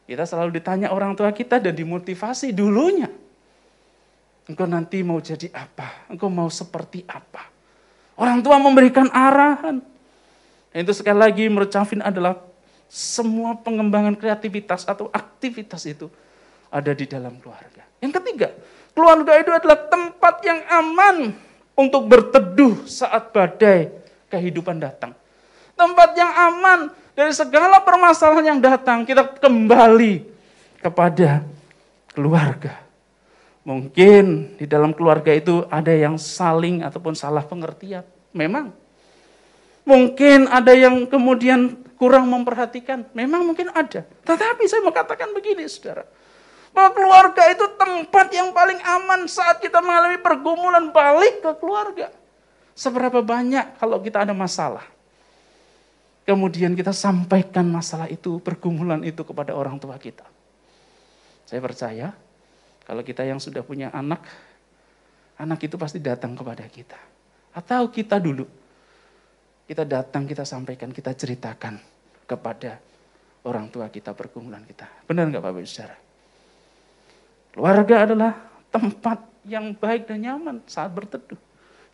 Kita 0.08 0.24
selalu 0.24 0.56
ditanya 0.56 0.88
orang 0.88 1.12
tua 1.12 1.28
kita 1.36 1.60
dan 1.60 1.76
dimotivasi 1.76 2.48
dulunya. 2.56 3.12
Engkau 4.48 4.64
nanti 4.64 5.04
mau 5.04 5.20
jadi 5.20 5.52
apa? 5.52 6.08
Engkau 6.08 6.32
mau 6.32 6.48
seperti 6.48 7.04
apa? 7.04 7.44
Orang 8.16 8.40
tua 8.40 8.56
memberikan 8.56 9.12
arahan. 9.12 9.84
Dan 10.72 10.78
itu 10.80 10.96
sekali 10.96 11.20
lagi 11.20 11.44
menurut 11.44 11.68
Cavin 11.68 12.00
adalah 12.00 12.40
semua 12.88 13.52
pengembangan 13.60 14.16
kreativitas 14.16 14.88
atau 14.88 15.12
aktivitas 15.12 15.84
itu 15.84 16.08
ada 16.72 16.92
di 16.96 17.04
dalam 17.04 17.36
keluarga. 17.40 17.84
Yang 18.00 18.12
ketiga, 18.20 18.48
keluarga 18.96 19.32
itu 19.40 19.50
adalah 19.52 19.78
tempat 19.92 20.34
yang 20.40 20.60
aman 20.72 21.16
untuk 21.76 22.08
berteduh 22.08 22.88
saat 22.88 23.28
badai 23.28 23.92
kehidupan 24.32 24.80
datang. 24.80 25.12
Tempat 25.74 26.10
yang 26.16 26.32
aman 26.32 27.03
dari 27.14 27.30
segala 27.30 27.78
permasalahan 27.78 28.58
yang 28.58 28.60
datang, 28.60 29.06
kita 29.06 29.38
kembali 29.38 30.26
kepada 30.82 31.46
keluarga. 32.10 32.82
Mungkin 33.64 34.54
di 34.60 34.66
dalam 34.68 34.92
keluarga 34.92 35.32
itu 35.32 35.64
ada 35.72 35.94
yang 35.94 36.20
saling 36.20 36.84
ataupun 36.84 37.16
salah 37.16 37.40
pengertian. 37.46 38.04
Memang. 38.34 38.74
Mungkin 39.88 40.50
ada 40.52 40.74
yang 40.74 41.08
kemudian 41.08 41.80
kurang 41.96 42.28
memperhatikan. 42.28 43.08
Memang 43.16 43.46
mungkin 43.46 43.72
ada. 43.72 44.04
Tetapi 44.04 44.62
saya 44.68 44.84
mau 44.84 44.92
katakan 44.92 45.32
begini 45.32 45.64
saudara. 45.70 46.04
Bahwa 46.74 46.90
keluarga 46.92 47.46
itu 47.48 47.64
tempat 47.78 48.26
yang 48.34 48.50
paling 48.50 48.82
aman 48.82 49.30
saat 49.30 49.62
kita 49.62 49.78
mengalami 49.78 50.18
pergumulan 50.18 50.90
balik 50.90 51.40
ke 51.40 51.50
keluarga. 51.56 52.10
Seberapa 52.74 53.22
banyak 53.22 53.78
kalau 53.78 54.02
kita 54.02 54.26
ada 54.26 54.34
masalah. 54.34 54.93
Kemudian 56.24 56.72
kita 56.72 56.96
sampaikan 56.96 57.68
masalah 57.68 58.08
itu, 58.08 58.40
pergumulan 58.40 59.04
itu 59.04 59.20
kepada 59.20 59.52
orang 59.52 59.76
tua 59.76 60.00
kita. 60.00 60.24
Saya 61.44 61.60
percaya 61.60 62.16
kalau 62.88 63.04
kita 63.04 63.28
yang 63.28 63.36
sudah 63.36 63.60
punya 63.60 63.92
anak, 63.92 64.24
anak 65.36 65.60
itu 65.68 65.76
pasti 65.76 66.00
datang 66.00 66.32
kepada 66.32 66.64
kita. 66.64 66.96
Atau 67.52 67.92
kita 67.92 68.16
dulu, 68.16 68.48
kita 69.68 69.84
datang, 69.84 70.24
kita 70.24 70.48
sampaikan, 70.48 70.88
kita 70.96 71.12
ceritakan 71.12 71.76
kepada 72.24 72.80
orang 73.44 73.68
tua 73.68 73.92
kita, 73.92 74.16
pergumulan 74.16 74.64
kita. 74.64 74.88
Benar 75.04 75.28
nggak 75.28 75.44
Bapak 75.44 75.60
Ibu 75.60 75.68
Saudara? 75.68 75.96
Keluarga 77.52 77.96
adalah 78.08 78.32
tempat 78.72 79.18
yang 79.44 79.76
baik 79.76 80.08
dan 80.08 80.24
nyaman 80.24 80.64
saat 80.64 80.88
berteduh 80.90 81.38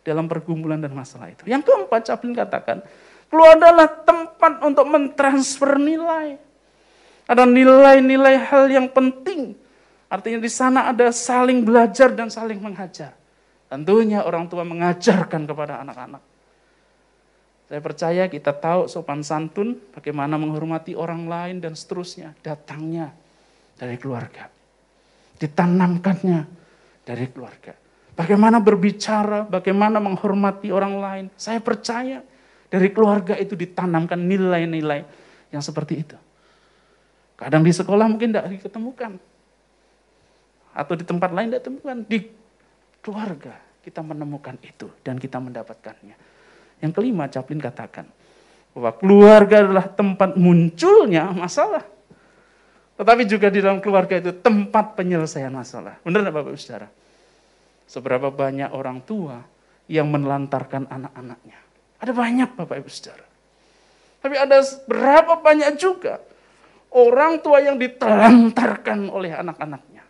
dalam 0.01 0.25
pergumulan 0.25 0.81
dan 0.81 0.95
masalah 0.95 1.29
itu. 1.29 1.45
Yang 1.45 1.69
keempat, 1.69 2.01
Chaplin 2.07 2.33
katakan, 2.33 2.81
keluarga 3.31 3.71
adalah 3.71 3.87
tempat 3.87 4.59
untuk 4.59 4.85
mentransfer 4.91 5.79
nilai. 5.79 6.35
Ada 7.31 7.47
nilai-nilai 7.47 8.35
hal 8.51 8.67
yang 8.67 8.91
penting. 8.91 9.55
Artinya 10.11 10.43
di 10.43 10.51
sana 10.51 10.91
ada 10.91 11.07
saling 11.15 11.63
belajar 11.63 12.11
dan 12.11 12.27
saling 12.27 12.59
mengajar. 12.59 13.15
Tentunya 13.71 14.27
orang 14.27 14.51
tua 14.51 14.67
mengajarkan 14.67 15.47
kepada 15.47 15.79
anak-anak. 15.79 16.19
Saya 17.71 17.79
percaya 17.79 18.23
kita 18.27 18.51
tahu 18.51 18.91
sopan 18.91 19.23
santun, 19.23 19.79
bagaimana 19.95 20.35
menghormati 20.35 20.91
orang 20.91 21.23
lain 21.31 21.63
dan 21.63 21.71
seterusnya. 21.71 22.35
Datangnya 22.43 23.15
dari 23.79 23.95
keluarga. 23.95 24.51
Ditanamkannya 25.39 26.39
dari 27.07 27.31
keluarga. 27.31 27.71
Bagaimana 28.11 28.59
berbicara, 28.59 29.47
bagaimana 29.47 30.03
menghormati 30.03 30.67
orang 30.67 30.99
lain. 30.99 31.25
Saya 31.39 31.63
percaya 31.63 32.19
dari 32.71 32.87
keluarga 32.95 33.35
itu 33.35 33.53
ditanamkan 33.59 34.15
nilai-nilai 34.15 35.03
yang 35.51 35.59
seperti 35.59 35.93
itu. 35.99 36.15
Kadang 37.35 37.67
di 37.67 37.75
sekolah 37.75 38.07
mungkin 38.07 38.31
tidak 38.31 38.47
diketemukan. 38.47 39.19
Atau 40.71 40.95
di 40.95 41.03
tempat 41.03 41.35
lain 41.35 41.51
tidak 41.51 41.67
ditemukan. 41.67 41.97
Di 42.07 42.19
keluarga 43.03 43.59
kita 43.83 43.99
menemukan 43.99 44.55
itu 44.63 44.87
dan 45.03 45.19
kita 45.19 45.43
mendapatkannya. 45.43 46.15
Yang 46.79 46.91
kelima, 46.95 47.27
Chaplin 47.27 47.59
katakan 47.59 48.07
bahwa 48.71 48.95
keluarga 48.95 49.67
adalah 49.67 49.85
tempat 49.91 50.39
munculnya 50.39 51.27
masalah. 51.35 51.83
Tetapi 52.95 53.27
juga 53.27 53.51
di 53.51 53.59
dalam 53.59 53.83
keluarga 53.83 54.15
itu 54.15 54.31
tempat 54.31 54.95
penyelesaian 54.95 55.51
masalah. 55.51 55.99
Benar 56.05 56.23
tidak 56.23 56.35
Bapak 56.39 56.55
Saudara? 56.55 56.87
Seberapa 57.89 58.31
banyak 58.31 58.71
orang 58.71 59.03
tua 59.03 59.43
yang 59.91 60.07
menelantarkan 60.07 60.87
anak-anaknya. 60.87 61.70
Ada 62.01 62.11
banyak 62.11 62.57
Bapak 62.57 62.81
Ibu 62.81 62.89
Saudara. 62.89 63.29
Tapi 64.21 64.35
ada 64.37 64.57
berapa 64.89 65.37
banyak 65.37 65.77
juga 65.77 66.21
orang 66.93 67.39
tua 67.41 67.61
yang 67.61 67.77
ditelantarkan 67.77 69.09
oleh 69.09 69.33
anak-anaknya. 69.37 70.03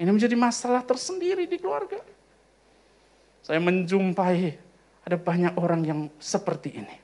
Ini 0.00 0.08
menjadi 0.08 0.32
masalah 0.38 0.80
tersendiri 0.80 1.44
di 1.44 1.60
keluarga. 1.60 2.00
Saya 3.44 3.60
menjumpai 3.60 4.56
ada 5.04 5.16
banyak 5.20 5.52
orang 5.60 5.82
yang 5.84 6.00
seperti 6.16 6.80
ini. 6.80 6.96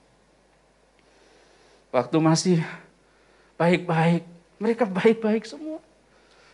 Waktu 1.92 2.16
masih 2.20 2.58
baik-baik, 3.60 4.24
mereka 4.56 4.84
baik-baik 4.88 5.44
semua. 5.44 5.80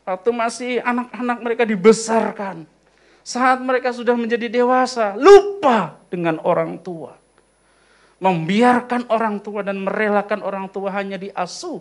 Waktu 0.03 0.31
masih 0.35 0.73
anak-anak 0.83 1.39
mereka 1.39 1.63
dibesarkan. 1.63 2.67
Saat 3.23 3.63
mereka 3.63 3.95
sudah 3.95 4.19
menjadi 4.19 4.51
dewasa, 4.51 5.15
lupa 5.15 6.03
dengan 6.11 6.43
orang 6.43 6.83
tua. 6.83 7.15
Membiarkan 8.23 9.11
orang 9.11 9.43
tua 9.43 9.67
dan 9.67 9.83
merelakan 9.83 10.43
orang 10.43 10.71
tua 10.71 10.95
hanya 10.95 11.19
diasuh. 11.19 11.79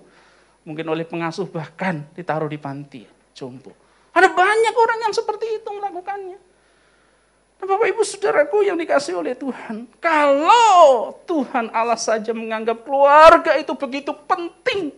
Mungkin 0.66 0.86
oleh 0.90 1.06
pengasuh 1.06 1.50
bahkan 1.50 2.06
ditaruh 2.14 2.50
di 2.50 2.58
panti 2.62 3.02
jompo. 3.34 3.74
Ada 4.14 4.30
banyak 4.30 4.76
orang 4.78 5.00
yang 5.10 5.14
seperti 5.14 5.62
itu 5.62 5.70
melakukannya. 5.70 6.38
Nah, 7.62 7.66
Bapak 7.70 7.88
Ibu 7.94 8.02
Saudaraku 8.02 8.66
yang 8.66 8.78
dikasih 8.78 9.22
oleh 9.22 9.38
Tuhan. 9.38 9.86
Kalau 10.02 11.14
Tuhan 11.30 11.70
Allah 11.70 11.98
saja 11.98 12.34
menganggap 12.34 12.82
keluarga 12.82 13.54
itu 13.58 13.78
begitu 13.78 14.14
penting. 14.26 14.90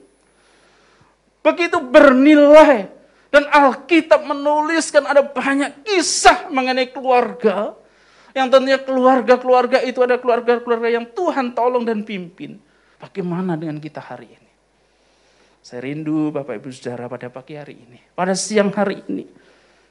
Begitu 1.43 1.75
bernilai 1.83 2.87
dan 3.33 3.49
Alkitab 3.49 4.29
menuliskan 4.29 5.09
ada 5.09 5.25
banyak 5.25 5.81
kisah 5.81 6.53
mengenai 6.53 6.93
keluarga. 6.93 7.73
Yang 8.33 8.47
tentunya 8.49 8.79
keluarga-keluarga 8.81 9.81
itu 9.85 10.01
ada 10.05 10.21
keluarga-keluarga 10.21 10.89
yang 10.89 11.05
Tuhan 11.09 11.53
tolong 11.57 11.81
dan 11.81 12.05
pimpin. 12.05 12.61
Bagaimana 13.01 13.57
dengan 13.57 13.81
kita 13.81 14.01
hari 14.01 14.29
ini? 14.37 14.51
Saya 15.65 15.85
rindu 15.85 16.29
Bapak 16.29 16.61
Ibu 16.61 16.69
Saudara 16.73 17.09
pada 17.09 17.29
pagi 17.33 17.57
hari 17.57 17.77
ini. 17.77 17.97
Pada 18.13 18.37
siang 18.37 18.69
hari 18.69 19.01
ini. 19.09 19.25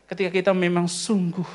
Ketika 0.06 0.30
kita 0.30 0.50
memang 0.54 0.86
sungguh 0.86 1.46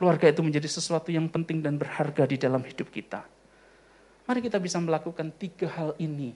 keluarga 0.00 0.32
itu 0.32 0.40
menjadi 0.40 0.68
sesuatu 0.68 1.12
yang 1.12 1.28
penting 1.28 1.60
dan 1.60 1.76
berharga 1.76 2.24
di 2.24 2.40
dalam 2.40 2.64
hidup 2.64 2.88
kita. 2.88 3.24
Mari 4.28 4.40
kita 4.44 4.56
bisa 4.60 4.80
melakukan 4.80 5.32
tiga 5.36 5.68
hal 5.76 5.96
ini 6.00 6.32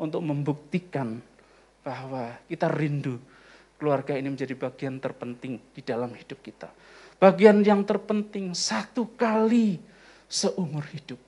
untuk 0.00 0.20
membuktikan 0.24 1.20
bahwa 1.84 2.36
kita 2.48 2.68
rindu 2.72 3.20
keluarga 3.78 4.14
ini 4.14 4.32
menjadi 4.32 4.54
bagian 4.54 4.98
terpenting 5.02 5.60
di 5.74 5.82
dalam 5.82 6.12
hidup 6.14 6.40
kita. 6.40 6.70
Bagian 7.18 7.62
yang 7.62 7.86
terpenting 7.86 8.52
satu 8.52 9.08
kali 9.14 9.78
seumur 10.26 10.82
hidup. 10.90 11.20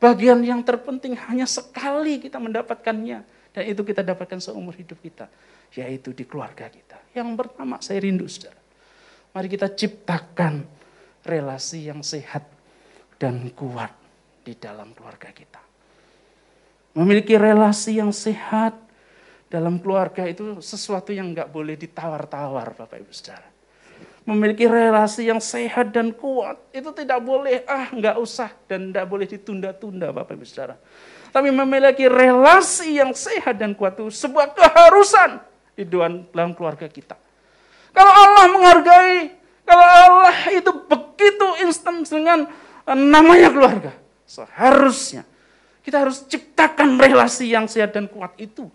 Bagian 0.00 0.40
yang 0.40 0.64
terpenting 0.64 1.12
hanya 1.28 1.44
sekali 1.44 2.18
kita 2.24 2.40
mendapatkannya. 2.40 3.20
Dan 3.50 3.62
itu 3.66 3.82
kita 3.84 4.00
dapatkan 4.00 4.40
seumur 4.40 4.72
hidup 4.72 4.96
kita. 5.04 5.28
Yaitu 5.76 6.16
di 6.16 6.24
keluarga 6.24 6.72
kita. 6.72 6.98
Yang 7.12 7.36
pertama 7.36 7.76
saya 7.84 8.00
rindu 8.00 8.24
saudara. 8.26 8.58
Mari 9.30 9.46
kita 9.46 9.70
ciptakan 9.70 10.66
relasi 11.22 11.86
yang 11.86 12.00
sehat 12.00 12.48
dan 13.20 13.52
kuat 13.52 13.92
di 14.42 14.56
dalam 14.56 14.96
keluarga 14.96 15.30
kita. 15.30 15.60
Memiliki 16.96 17.38
relasi 17.38 18.02
yang 18.02 18.10
sehat 18.10 18.74
dalam 19.50 19.82
keluarga 19.82 20.30
itu 20.30 20.62
sesuatu 20.62 21.10
yang 21.10 21.34
nggak 21.34 21.50
boleh 21.50 21.74
ditawar-tawar 21.74 22.78
Bapak 22.78 23.02
Ibu 23.02 23.10
Saudara. 23.10 23.50
Memiliki 24.22 24.70
relasi 24.70 25.26
yang 25.26 25.42
sehat 25.42 25.90
dan 25.90 26.14
kuat 26.14 26.54
itu 26.70 26.86
tidak 26.94 27.18
boleh 27.18 27.66
ah 27.66 27.90
nggak 27.90 28.14
usah 28.22 28.54
dan 28.70 28.94
tidak 28.94 29.10
boleh 29.10 29.26
ditunda-tunda 29.26 30.14
Bapak 30.14 30.38
Ibu 30.38 30.46
Saudara. 30.46 30.78
Tapi 31.34 31.50
memiliki 31.50 32.06
relasi 32.06 33.02
yang 33.02 33.10
sehat 33.10 33.58
dan 33.58 33.74
kuat 33.74 33.98
itu 33.98 34.06
sebuah 34.06 34.54
keharusan 34.54 35.42
di 35.74 35.82
dalam 35.82 36.54
keluarga 36.54 36.86
kita. 36.86 37.18
Kalau 37.90 38.12
Allah 38.14 38.44
menghargai, 38.54 39.34
kalau 39.66 39.82
Allah 39.82 40.36
itu 40.54 40.70
begitu 40.86 41.46
instan 41.66 42.06
dengan 42.06 42.46
namanya 42.86 43.50
keluarga, 43.50 43.92
seharusnya 44.30 45.26
kita 45.82 46.06
harus 46.06 46.22
ciptakan 46.30 47.02
relasi 47.02 47.50
yang 47.50 47.66
sehat 47.66 47.98
dan 47.98 48.06
kuat 48.06 48.30
itu 48.38 48.70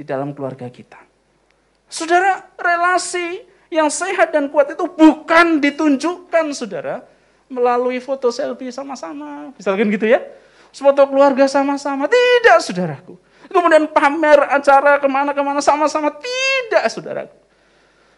di 0.00 0.08
dalam 0.08 0.32
keluarga 0.32 0.64
kita. 0.72 0.96
Saudara, 1.84 2.48
relasi 2.56 3.44
yang 3.68 3.92
sehat 3.92 4.32
dan 4.32 4.48
kuat 4.48 4.72
itu 4.72 4.88
bukan 4.88 5.60
ditunjukkan, 5.60 6.56
saudara, 6.56 7.04
melalui 7.52 8.00
foto 8.00 8.32
selfie 8.32 8.72
sama-sama. 8.72 9.52
Misalkan 9.60 9.92
gitu 9.92 10.08
ya. 10.08 10.24
Foto 10.72 11.04
keluarga 11.04 11.44
sama-sama. 11.44 12.08
Tidak, 12.08 12.64
saudaraku. 12.64 13.20
Kemudian 13.52 13.92
pamer 13.92 14.40
acara 14.48 14.96
ke 14.96 15.04
mana-kemana 15.04 15.60
sama-sama. 15.60 16.08
Tidak, 16.16 16.88
saudaraku. 16.88 17.36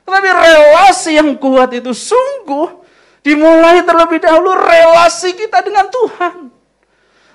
Tetapi 0.06 0.28
relasi 0.30 1.18
yang 1.18 1.34
kuat 1.34 1.74
itu 1.74 1.90
sungguh 1.90 2.78
dimulai 3.26 3.82
terlebih 3.82 4.22
dahulu 4.22 4.54
relasi 4.54 5.34
kita 5.34 5.58
dengan 5.66 5.90
Tuhan. 5.90 6.52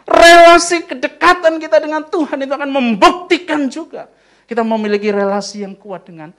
Relasi 0.08 0.88
kedekatan 0.88 1.60
kita 1.60 1.84
dengan 1.84 2.06
Tuhan 2.08 2.40
itu 2.40 2.54
akan 2.56 2.70
membuktikan 2.72 3.68
juga 3.68 4.08
kita 4.48 4.64
memiliki 4.64 5.12
relasi 5.12 5.68
yang 5.68 5.76
kuat 5.76 6.08
dengan 6.08 6.32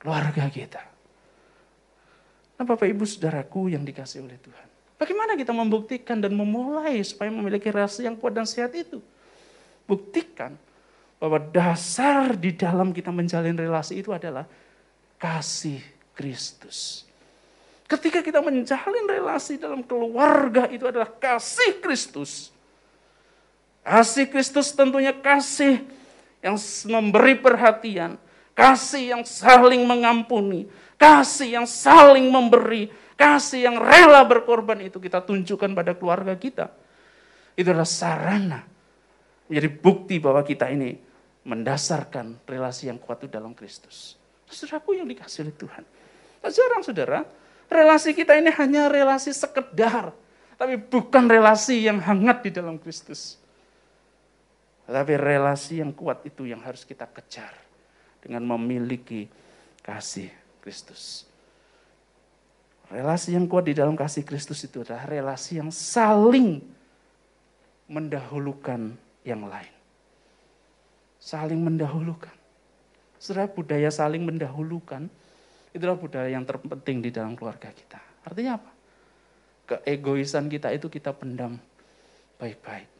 keluarga 0.00 0.48
kita. 0.48 0.82
Nah 2.58 2.64
Bapak 2.64 2.88
Ibu 2.88 3.04
Saudaraku 3.04 3.70
yang 3.70 3.84
dikasih 3.84 4.24
oleh 4.24 4.40
Tuhan. 4.40 4.66
Bagaimana 4.98 5.38
kita 5.38 5.54
membuktikan 5.54 6.18
dan 6.18 6.34
memulai 6.34 6.98
supaya 7.06 7.30
memiliki 7.30 7.70
relasi 7.70 8.08
yang 8.08 8.18
kuat 8.18 8.34
dan 8.34 8.48
sehat 8.48 8.74
itu? 8.74 8.98
Buktikan 9.86 10.58
bahwa 11.22 11.38
dasar 11.38 12.34
di 12.34 12.50
dalam 12.50 12.90
kita 12.90 13.14
menjalin 13.14 13.54
relasi 13.54 14.02
itu 14.02 14.10
adalah 14.10 14.42
kasih 15.22 15.78
Kristus. 16.18 17.06
Ketika 17.86 18.20
kita 18.26 18.42
menjalin 18.42 19.06
relasi 19.06 19.54
dalam 19.54 19.86
keluarga 19.86 20.66
itu 20.66 20.82
adalah 20.84 21.08
kasih 21.08 21.78
Kristus. 21.78 22.50
Kasih 23.86 24.26
Kristus 24.28 24.74
tentunya 24.74 25.14
kasih 25.14 25.80
yang 26.42 26.56
memberi 26.86 27.34
perhatian, 27.38 28.18
kasih 28.54 29.16
yang 29.18 29.22
saling 29.26 29.82
mengampuni, 29.86 30.70
kasih 30.98 31.62
yang 31.62 31.66
saling 31.66 32.30
memberi, 32.30 32.90
kasih 33.18 33.66
yang 33.70 33.76
rela 33.78 34.22
berkorban 34.22 34.78
itu 34.82 35.02
kita 35.02 35.22
tunjukkan 35.22 35.74
pada 35.74 35.94
keluarga 35.98 36.34
kita. 36.38 36.70
Itu 37.58 37.74
adalah 37.74 37.88
sarana 37.88 38.62
menjadi 39.50 39.70
bukti 39.72 40.22
bahwa 40.22 40.44
kita 40.46 40.70
ini 40.70 40.94
mendasarkan 41.48 42.44
relasi 42.44 42.92
yang 42.92 43.00
kuat 43.00 43.24
itu 43.24 43.32
dalam 43.32 43.56
Kristus. 43.56 44.20
Saudaraku 44.46 45.00
yang 45.00 45.08
dikasih 45.08 45.48
oleh 45.48 45.56
Tuhan. 45.56 45.84
Nah, 46.44 46.50
jarang 46.52 46.82
saudara, 46.84 47.24
relasi 47.72 48.12
kita 48.12 48.36
ini 48.36 48.52
hanya 48.52 48.86
relasi 48.86 49.32
sekedar, 49.32 50.12
tapi 50.60 50.76
bukan 50.76 51.24
relasi 51.26 51.88
yang 51.88 51.98
hangat 51.98 52.44
di 52.46 52.50
dalam 52.52 52.76
Kristus. 52.76 53.37
Tapi 54.88 55.20
relasi 55.20 55.84
yang 55.84 55.92
kuat 55.92 56.24
itu 56.24 56.48
yang 56.48 56.64
harus 56.64 56.80
kita 56.88 57.04
kejar 57.04 57.52
dengan 58.24 58.40
memiliki 58.56 59.28
kasih 59.84 60.32
Kristus. 60.64 61.28
Relasi 62.88 63.36
yang 63.36 63.44
kuat 63.44 63.68
di 63.68 63.76
dalam 63.76 63.92
kasih 63.92 64.24
Kristus 64.24 64.64
itu 64.64 64.80
adalah 64.80 65.04
relasi 65.04 65.60
yang 65.60 65.68
saling 65.68 66.64
mendahulukan 67.84 68.96
yang 69.28 69.44
lain. 69.44 69.74
Saling 71.20 71.60
mendahulukan. 71.60 72.32
Saudara 73.20 73.44
budaya 73.44 73.92
saling 73.92 74.24
mendahulukan 74.24 75.04
itulah 75.76 76.00
budaya 76.00 76.32
yang 76.32 76.48
terpenting 76.48 77.04
di 77.04 77.12
dalam 77.12 77.36
keluarga 77.36 77.68
kita. 77.76 78.00
Artinya 78.24 78.56
apa? 78.56 78.70
Keegoisan 79.68 80.48
kita 80.48 80.72
itu 80.72 80.88
kita 80.88 81.12
pendam 81.12 81.60
baik-baik. 82.40 82.97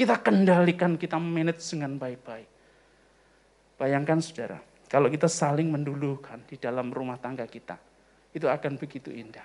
Kita 0.00 0.16
kendalikan, 0.16 0.96
kita 0.96 1.20
manage 1.20 1.76
dengan 1.76 2.00
baik-baik. 2.00 2.48
Bayangkan 3.76 4.16
saudara, 4.24 4.56
kalau 4.88 5.12
kita 5.12 5.28
saling 5.28 5.68
mendulukan 5.68 6.40
di 6.48 6.56
dalam 6.56 6.88
rumah 6.88 7.20
tangga 7.20 7.44
kita, 7.44 7.76
itu 8.32 8.48
akan 8.48 8.80
begitu 8.80 9.12
indah. 9.12 9.44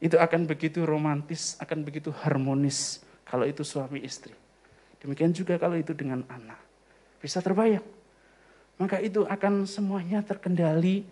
Itu 0.00 0.16
akan 0.16 0.48
begitu 0.48 0.88
romantis, 0.88 1.60
akan 1.60 1.84
begitu 1.84 2.16
harmonis 2.16 3.04
kalau 3.28 3.44
itu 3.44 3.60
suami 3.60 4.00
istri. 4.00 4.32
Demikian 5.04 5.36
juga 5.36 5.60
kalau 5.60 5.76
itu 5.76 5.92
dengan 5.92 6.24
anak. 6.24 6.64
Bisa 7.20 7.44
terbayang. 7.44 7.84
Maka 8.80 9.04
itu 9.04 9.28
akan 9.28 9.68
semuanya 9.68 10.24
terkendali 10.24 11.04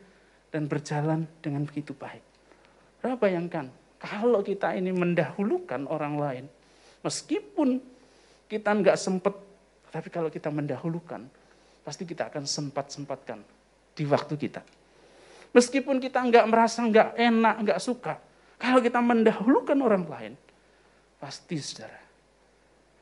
dan 0.48 0.64
berjalan 0.64 1.28
dengan 1.44 1.68
begitu 1.68 1.92
baik. 1.92 2.24
Bayangkan, 3.04 3.68
kalau 4.00 4.40
kita 4.40 4.72
ini 4.80 4.96
mendahulukan 4.96 5.84
orang 5.92 6.16
lain, 6.16 6.46
meskipun 7.02 7.78
kita 8.48 8.70
nggak 8.72 8.96
sempat, 8.98 9.34
tapi 9.92 10.08
kalau 10.08 10.32
kita 10.32 10.48
mendahulukan, 10.48 11.26
pasti 11.82 12.06
kita 12.06 12.30
akan 12.30 12.46
sempat-sempatkan 12.46 13.42
di 13.92 14.04
waktu 14.08 14.34
kita. 14.38 14.62
Meskipun 15.52 16.00
kita 16.00 16.24
nggak 16.24 16.48
merasa 16.48 16.80
nggak 16.80 17.18
enak, 17.18 17.54
nggak 17.68 17.80
suka, 17.82 18.16
kalau 18.56 18.78
kita 18.78 19.02
mendahulukan 19.02 19.76
orang 19.82 20.06
lain, 20.06 20.34
pasti 21.18 21.58
saudara, 21.58 21.98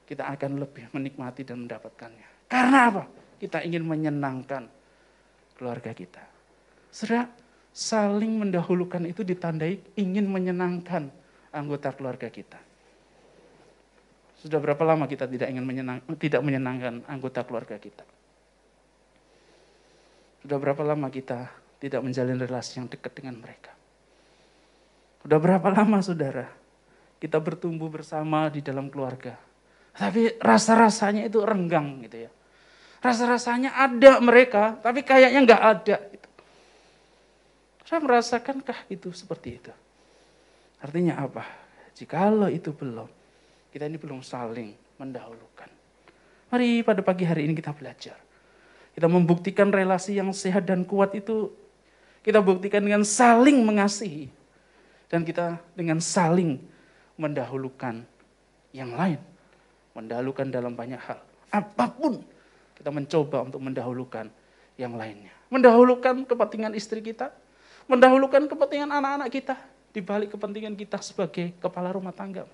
kita 0.09 0.27
akan 0.27 0.57
lebih 0.57 0.89
menikmati 0.91 1.45
dan 1.45 1.69
mendapatkannya. 1.69 2.51
Karena 2.51 2.79
apa? 2.91 3.05
Kita 3.39 3.63
ingin 3.63 3.87
menyenangkan 3.87 4.67
keluarga 5.55 5.93
kita. 5.93 6.25
Saudara, 6.89 7.29
saling 7.71 8.41
mendahulukan 8.41 9.05
itu 9.05 9.23
ditandai 9.23 9.79
ingin 10.01 10.27
menyenangkan 10.27 11.13
anggota 11.55 11.95
keluarga 11.95 12.33
kita. 12.33 12.70
Sudah 14.41 14.57
berapa 14.57 14.81
lama 14.89 15.05
kita 15.05 15.29
tidak 15.29 15.53
ingin 15.53 15.65
menyenang, 15.69 16.01
tidak 16.17 16.41
menyenangkan 16.41 17.05
anggota 17.05 17.45
keluarga 17.45 17.77
kita? 17.77 18.09
Sudah 20.41 20.57
berapa 20.57 20.81
lama 20.81 21.13
kita 21.13 21.53
tidak 21.77 22.01
menjalin 22.01 22.41
relasi 22.41 22.81
yang 22.81 22.89
dekat 22.89 23.13
dengan 23.13 23.37
mereka? 23.37 23.77
Sudah 25.21 25.37
berapa 25.37 25.69
lama 25.69 26.01
saudara 26.01 26.49
kita 27.21 27.37
bertumbuh 27.37 27.93
bersama 27.93 28.49
di 28.49 28.65
dalam 28.65 28.89
keluarga? 28.89 29.37
Tapi 29.93 30.41
rasa-rasanya 30.41 31.29
itu 31.29 31.45
renggang 31.45 32.01
gitu 32.09 32.25
ya. 32.25 32.31
Rasa-rasanya 33.05 33.77
ada 33.77 34.25
mereka, 34.25 34.81
tapi 34.81 35.05
kayaknya 35.05 35.45
nggak 35.45 35.63
ada. 35.63 35.97
Gitu. 36.09 36.29
Saya 37.85 38.01
merasakankah 38.01 38.89
itu 38.89 39.13
seperti 39.13 39.61
itu? 39.61 39.73
Artinya 40.81 41.21
apa? 41.21 41.45
Jikalau 41.93 42.49
itu 42.49 42.73
belum, 42.73 43.09
kita 43.71 43.87
ini 43.87 43.97
belum 43.97 44.21
saling 44.21 44.75
mendahulukan. 44.99 45.71
Mari 46.51 46.83
pada 46.83 47.01
pagi 47.01 47.23
hari 47.23 47.47
ini 47.47 47.55
kita 47.55 47.71
belajar. 47.71 48.19
Kita 48.91 49.07
membuktikan 49.07 49.71
relasi 49.71 50.19
yang 50.19 50.35
sehat 50.35 50.67
dan 50.67 50.83
kuat 50.83 51.15
itu 51.15 51.55
kita 52.27 52.43
buktikan 52.43 52.83
dengan 52.83 53.07
saling 53.07 53.63
mengasihi. 53.63 54.27
Dan 55.07 55.23
kita 55.23 55.63
dengan 55.79 56.03
saling 56.03 56.59
mendahulukan 57.15 58.03
yang 58.75 58.91
lain. 58.99 59.23
Mendahulukan 59.95 60.51
dalam 60.51 60.75
banyak 60.75 60.99
hal. 60.99 61.23
Apa 61.51 61.87
pun 61.91 62.23
kita 62.75 62.91
mencoba 62.91 63.47
untuk 63.47 63.63
mendahulukan 63.63 64.27
yang 64.75 64.99
lainnya. 64.99 65.31
Mendahulukan 65.51 66.27
kepentingan 66.27 66.75
istri 66.75 66.99
kita. 66.99 67.31
Mendahulukan 67.87 68.51
kepentingan 68.51 68.91
anak-anak 68.91 69.31
kita. 69.31 69.55
Di 69.91 70.03
balik 70.03 70.35
kepentingan 70.35 70.75
kita 70.75 70.99
sebagai 70.99 71.55
kepala 71.63 71.95
rumah 71.95 72.15
tangga. 72.15 72.47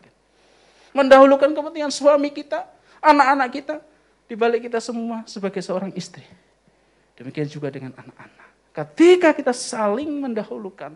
Mendahulukan 0.95 1.51
kepentingan 1.51 1.91
suami 1.95 2.31
kita, 2.31 2.67
anak-anak 3.03 3.49
kita. 3.51 3.77
Di 4.27 4.35
balik 4.35 4.67
kita 4.67 4.83
semua 4.83 5.23
sebagai 5.31 5.63
seorang 5.63 5.95
istri. 5.95 6.27
Demikian 7.15 7.47
juga 7.47 7.71
dengan 7.71 7.95
anak-anak. 7.95 8.75
Ketika 8.75 9.33
kita 9.33 9.55
saling 9.55 10.11
mendahulukan 10.21 10.93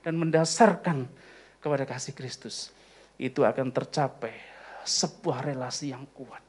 dan 0.00 0.14
mendasarkan 0.16 1.04
kepada 1.60 1.84
kasih 1.84 2.16
Kristus, 2.16 2.72
itu 3.20 3.44
akan 3.44 3.68
tercapai 3.70 4.32
sebuah 4.82 5.44
relasi 5.52 5.92
yang 5.92 6.08
kuat. 6.16 6.42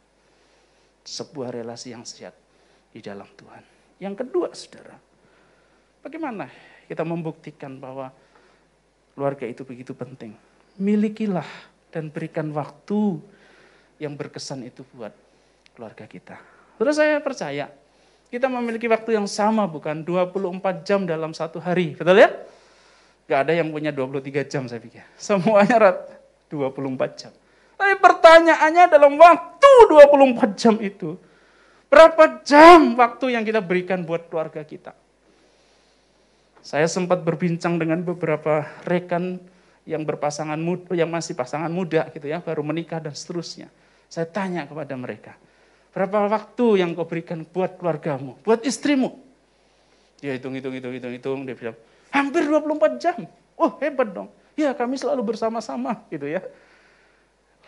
Sebuah 1.03 1.51
relasi 1.51 1.91
yang 1.91 2.07
sehat 2.07 2.33
di 2.89 3.03
dalam 3.03 3.27
Tuhan. 3.35 3.63
Yang 3.99 4.25
kedua, 4.25 4.49
saudara, 4.55 4.97
bagaimana 6.01 6.47
kita 6.87 7.05
membuktikan 7.05 7.77
bahwa 7.77 8.09
keluarga 9.13 9.45
itu 9.45 9.61
begitu 9.61 9.93
penting? 9.93 10.33
Milikilah 10.81 11.45
dan 11.91 12.07
berikan 12.09 12.49
waktu 12.55 13.19
yang 14.01 14.17
berkesan 14.17 14.65
itu 14.65 14.81
buat 14.95 15.13
keluarga 15.77 16.07
kita. 16.09 16.39
Terus 16.81 16.97
saya 16.97 17.21
percaya, 17.21 17.69
kita 18.31 18.47
memiliki 18.47 18.87
waktu 18.89 19.19
yang 19.19 19.27
sama 19.27 19.67
bukan 19.67 20.01
24 20.01 20.87
jam 20.87 21.05
dalam 21.05 21.35
satu 21.35 21.61
hari. 21.61 21.93
Betul 21.93 22.23
ya? 22.23 22.31
Gak 23.29 23.47
ada 23.47 23.53
yang 23.53 23.69
punya 23.69 23.93
23 23.93 24.47
jam 24.47 24.65
saya 24.65 24.81
pikir. 24.81 25.05
Semuanya 25.19 25.77
rat 25.77 25.97
24 26.49 27.19
jam. 27.19 27.31
Tapi 27.77 27.93
pertanyaannya 27.99 28.85
dalam 28.87 29.13
waktu 29.19 29.71
24 29.89 30.55
jam 30.59 30.75
itu, 30.79 31.19
berapa 31.91 32.41
jam 32.41 32.95
waktu 32.95 33.35
yang 33.35 33.43
kita 33.43 33.59
berikan 33.59 34.07
buat 34.07 34.31
keluarga 34.31 34.63
kita? 34.63 34.95
Saya 36.61 36.85
sempat 36.85 37.25
berbincang 37.25 37.81
dengan 37.81 38.05
beberapa 38.05 38.69
rekan 38.85 39.41
yang 39.87 40.05
berpasangan 40.05 40.57
muda, 40.57 40.93
yang 40.93 41.09
masih 41.09 41.33
pasangan 41.33 41.69
muda 41.69 42.07
gitu 42.13 42.29
ya, 42.29 42.41
baru 42.41 42.61
menikah 42.61 43.01
dan 43.01 43.13
seterusnya. 43.13 43.67
Saya 44.11 44.27
tanya 44.27 44.67
kepada 44.67 44.93
mereka, 44.99 45.33
Berapa 45.91 46.23
waktu 46.31 46.79
yang 46.79 46.95
kau 46.95 47.03
berikan 47.03 47.43
buat 47.43 47.75
keluargamu, 47.75 48.39
buat 48.47 48.63
istrimu? 48.63 49.11
Dia 50.23 50.39
hitung, 50.39 50.55
hitung, 50.55 50.71
hitung, 50.71 50.93
hitung, 50.95 51.11
hitung. 51.11 51.39
Dia 51.43 51.55
bilang, 51.55 51.75
hampir 52.15 52.47
24 52.47 52.95
jam. 53.03 53.17
Oh 53.59 53.75
hebat 53.83 54.07
dong. 54.07 54.31
Ya 54.55 54.71
kami 54.71 54.95
selalu 54.95 55.35
bersama-sama 55.35 55.99
gitu 56.07 56.31
ya. 56.31 56.39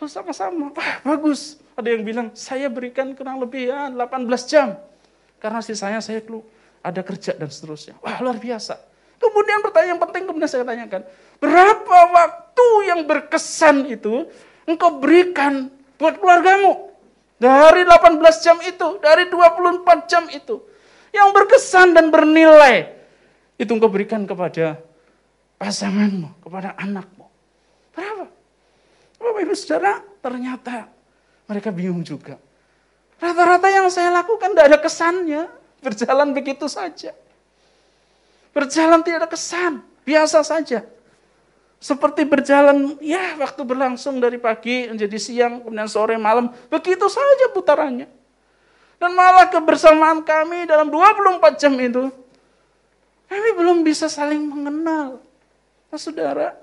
Lalu 0.00 0.08
sama-sama, 0.08 0.72
wah 0.72 0.92
bagus. 1.04 1.60
Ada 1.76 1.88
yang 1.92 2.02
bilang, 2.02 2.26
saya 2.32 2.72
berikan 2.72 3.12
kurang 3.12 3.44
lebih 3.44 3.68
ya 3.68 3.92
18 3.92 4.24
jam. 4.48 4.72
Karena 5.36 5.60
sisanya 5.60 6.00
saya 6.00 6.24
ada 6.80 7.00
kerja 7.04 7.36
dan 7.36 7.52
seterusnya. 7.52 8.00
Wah 8.00 8.24
luar 8.24 8.40
biasa. 8.40 8.80
Kemudian 9.20 9.60
pertanyaan 9.60 10.00
penting 10.00 10.24
kemudian 10.24 10.48
saya 10.48 10.64
tanyakan, 10.64 11.04
berapa 11.44 11.98
waktu 12.08 12.66
yang 12.88 13.04
berkesan 13.04 13.84
itu 13.92 14.24
engkau 14.64 14.96
berikan 14.96 15.68
buat 16.00 16.16
keluargamu? 16.16 16.96
Dari 17.36 17.84
18 17.84 18.24
jam 18.40 18.56
itu, 18.64 18.88
dari 19.04 19.28
24 19.28 20.08
jam 20.08 20.24
itu. 20.32 20.64
Yang 21.12 21.28
berkesan 21.36 21.92
dan 21.92 22.08
bernilai. 22.08 22.96
Itu 23.60 23.76
engkau 23.76 23.92
berikan 23.92 24.24
kepada 24.24 24.80
pasanganmu, 25.60 26.40
kepada 26.40 26.72
anakmu. 26.80 27.28
Berapa? 27.92 28.26
Bapak 29.20 29.40
Ibu 29.44 29.54
Saudara, 29.54 30.00
ternyata 30.24 30.88
mereka 31.44 31.68
bingung 31.68 32.00
juga. 32.00 32.40
Rata-rata 33.20 33.68
yang 33.70 33.86
saya 33.92 34.10
lakukan 34.10 34.56
tidak 34.56 34.66
ada 34.72 34.78
kesannya. 34.80 35.42
Berjalan 35.84 36.32
begitu 36.32 36.66
saja. 36.66 37.12
Berjalan 38.56 39.04
tidak 39.04 39.26
ada 39.26 39.30
kesan. 39.30 39.72
Biasa 40.04 40.40
saja. 40.40 40.84
Seperti 41.84 42.24
berjalan, 42.24 42.96
ya 43.04 43.36
waktu 43.36 43.60
berlangsung 43.60 44.16
dari 44.16 44.40
pagi 44.40 44.88
menjadi 44.88 45.20
siang, 45.20 45.60
kemudian 45.60 45.84
sore, 45.84 46.16
malam. 46.16 46.48
Begitu 46.72 47.04
saja 47.12 47.52
putarannya. 47.52 48.08
Dan 48.96 49.12
malah 49.12 49.52
kebersamaan 49.52 50.24
kami 50.24 50.64
dalam 50.64 50.88
24 50.88 51.60
jam 51.60 51.76
itu, 51.76 52.08
kami 53.28 53.50
belum 53.52 53.84
bisa 53.84 54.08
saling 54.08 54.40
mengenal. 54.48 55.20
Nah 55.92 56.00
saudara, 56.00 56.56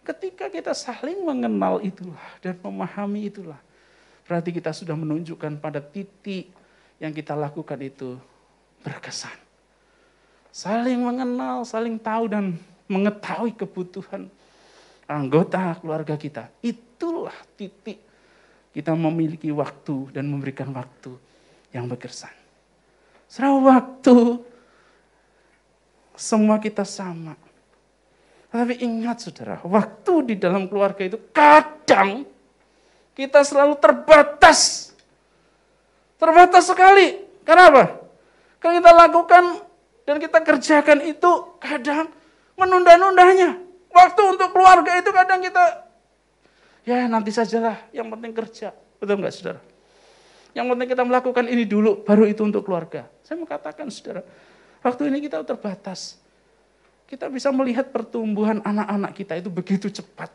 ketika 0.00 0.48
kita 0.48 0.72
saling 0.72 1.20
mengenal 1.20 1.84
itulah 1.84 2.24
dan 2.40 2.56
memahami 2.56 3.28
itulah, 3.28 3.60
berarti 4.24 4.56
kita 4.56 4.72
sudah 4.72 4.96
menunjukkan 4.96 5.60
pada 5.60 5.84
titik 5.84 6.48
yang 6.96 7.12
kita 7.12 7.36
lakukan 7.36 7.76
itu 7.84 8.16
berkesan. 8.80 9.36
Saling 10.48 10.96
mengenal, 11.04 11.60
saling 11.68 12.00
tahu 12.00 12.32
dan 12.32 12.56
mengetahui 12.88 13.52
kebutuhan 13.52 14.32
anggota 15.06 15.78
keluarga 15.78 16.18
kita. 16.18 16.50
Itulah 16.62 17.34
titik 17.54 18.02
kita 18.76 18.92
memiliki 18.92 19.48
waktu 19.54 20.12
dan 20.12 20.28
memberikan 20.28 20.68
waktu 20.74 21.16
yang 21.72 21.88
berkesan. 21.88 22.34
Setelah 23.24 23.58
waktu, 23.58 24.38
semua 26.14 26.60
kita 26.60 26.84
sama. 26.84 27.34
Tapi 28.52 28.80
ingat 28.80 29.26
saudara, 29.26 29.60
waktu 29.66 30.32
di 30.32 30.34
dalam 30.38 30.70
keluarga 30.70 31.02
itu 31.04 31.18
kadang 31.34 32.24
kita 33.12 33.42
selalu 33.42 33.76
terbatas. 33.80 34.92
Terbatas 36.16 36.64
sekali. 36.68 37.20
Kenapa? 37.44 38.00
Karena 38.60 38.80
kita 38.80 38.92
lakukan 38.92 39.44
dan 40.08 40.16
kita 40.16 40.38
kerjakan 40.40 40.98
itu 41.04 41.30
kadang 41.60 42.08
menunda-nundanya. 42.56 43.65
Waktu 43.96 44.22
untuk 44.28 44.52
keluarga 44.52 44.92
itu 45.00 45.08
kadang 45.08 45.40
kita, 45.40 45.64
ya 46.84 47.08
nanti 47.08 47.32
sajalah, 47.32 47.88
yang 47.96 48.12
penting 48.12 48.36
kerja. 48.36 48.76
Betul 49.00 49.24
nggak 49.24 49.32
saudara? 49.32 49.60
Yang 50.52 50.66
penting 50.72 50.88
kita 50.92 51.02
melakukan 51.04 51.44
ini 51.48 51.64
dulu, 51.64 52.04
baru 52.04 52.28
itu 52.28 52.44
untuk 52.44 52.60
keluarga. 52.68 53.08
Saya 53.24 53.40
mau 53.40 53.48
katakan 53.48 53.88
saudara, 53.88 54.20
waktu 54.84 55.08
ini 55.08 55.24
kita 55.24 55.40
terbatas. 55.48 56.20
Kita 57.08 57.30
bisa 57.30 57.48
melihat 57.54 57.88
pertumbuhan 57.88 58.60
anak-anak 58.60 59.16
kita 59.16 59.38
itu 59.40 59.48
begitu 59.48 59.88
cepat. 59.88 60.28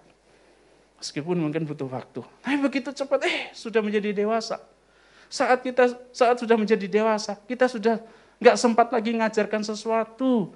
Meskipun 0.97 1.37
mungkin 1.37 1.67
butuh 1.67 1.89
waktu. 1.89 2.23
Tapi 2.41 2.57
begitu 2.61 2.89
cepat, 2.95 3.27
eh 3.27 3.51
sudah 3.53 3.83
menjadi 3.83 4.09
dewasa. 4.15 4.57
Saat 5.29 5.61
kita 5.61 5.89
saat 6.15 6.37
sudah 6.39 6.57
menjadi 6.57 6.87
dewasa, 6.89 7.37
kita 7.45 7.69
sudah 7.69 8.01
nggak 8.41 8.57
sempat 8.57 8.89
lagi 8.89 9.13
ngajarkan 9.13 9.61
sesuatu 9.61 10.49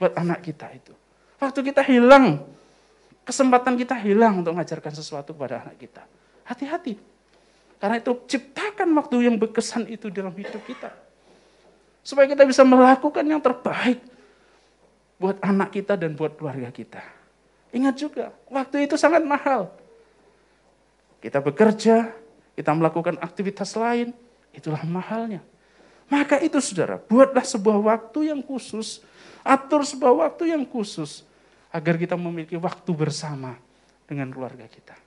buat 0.00 0.12
anak 0.16 0.44
kita 0.44 0.72
itu. 0.72 0.94
Waktu 1.36 1.60
kita 1.72 1.84
hilang, 1.84 2.44
kesempatan 3.26 3.76
kita 3.76 3.96
hilang 3.98 4.40
untuk 4.40 4.56
mengajarkan 4.56 4.92
sesuatu 4.96 5.36
kepada 5.36 5.66
anak 5.68 5.76
kita. 5.76 6.02
Hati-hati, 6.46 6.96
karena 7.76 8.00
itu 8.00 8.12
ciptakan 8.24 8.88
waktu 8.96 9.28
yang 9.28 9.36
berkesan 9.36 9.84
itu 9.90 10.08
dalam 10.08 10.32
hidup 10.32 10.62
kita. 10.64 10.94
Supaya 12.00 12.30
kita 12.30 12.46
bisa 12.46 12.62
melakukan 12.62 13.26
yang 13.26 13.42
terbaik 13.42 14.00
buat 15.20 15.36
anak 15.42 15.74
kita 15.74 15.98
dan 15.98 16.14
buat 16.16 16.38
keluarga 16.38 16.70
kita. 16.72 17.02
Ingat 17.74 17.94
juga, 17.98 18.32
waktu 18.48 18.88
itu 18.88 18.96
sangat 18.96 19.26
mahal. 19.26 19.68
Kita 21.20 21.42
bekerja, 21.42 22.14
kita 22.56 22.70
melakukan 22.72 23.20
aktivitas 23.20 23.76
lain, 23.76 24.16
itulah 24.54 24.80
mahalnya. 24.86 25.44
Maka 26.06 26.38
itu 26.40 26.62
saudara, 26.62 27.02
buatlah 27.02 27.42
sebuah 27.42 27.82
waktu 27.82 28.30
yang 28.32 28.40
khusus, 28.40 29.02
atur 29.46 29.86
sebuah 29.86 30.26
waktu 30.26 30.50
yang 30.50 30.66
khusus, 30.66 31.22
agar 31.70 31.94
kita 31.94 32.18
memiliki 32.18 32.58
waktu 32.58 32.90
bersama 32.90 33.54
dengan 34.10 34.26
keluarga 34.34 34.66
kita. 34.66 34.98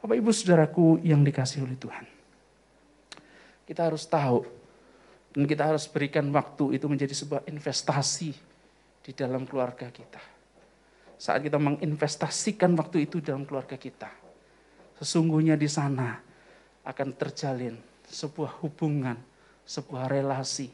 Bapak 0.00 0.16
ibu 0.16 0.30
saudaraku 0.32 1.02
yang 1.04 1.20
dikasih 1.20 1.66
oleh 1.66 1.76
Tuhan. 1.76 2.06
Kita 3.66 3.90
harus 3.90 4.06
tahu 4.06 4.46
dan 5.34 5.42
kita 5.44 5.68
harus 5.68 5.84
berikan 5.90 6.24
waktu 6.30 6.78
itu 6.78 6.86
menjadi 6.86 7.12
sebuah 7.12 7.44
investasi 7.50 8.30
di 9.02 9.12
dalam 9.12 9.42
keluarga 9.44 9.90
kita. 9.90 10.22
Saat 11.18 11.42
kita 11.42 11.58
menginvestasikan 11.58 12.72
waktu 12.78 13.10
itu 13.10 13.18
dalam 13.18 13.42
keluarga 13.42 13.74
kita, 13.74 14.08
sesungguhnya 15.02 15.58
di 15.58 15.66
sana 15.66 16.20
akan 16.86 17.08
terjalin 17.18 17.74
sebuah 18.06 18.62
hubungan, 18.62 19.18
sebuah 19.66 20.06
relasi. 20.06 20.70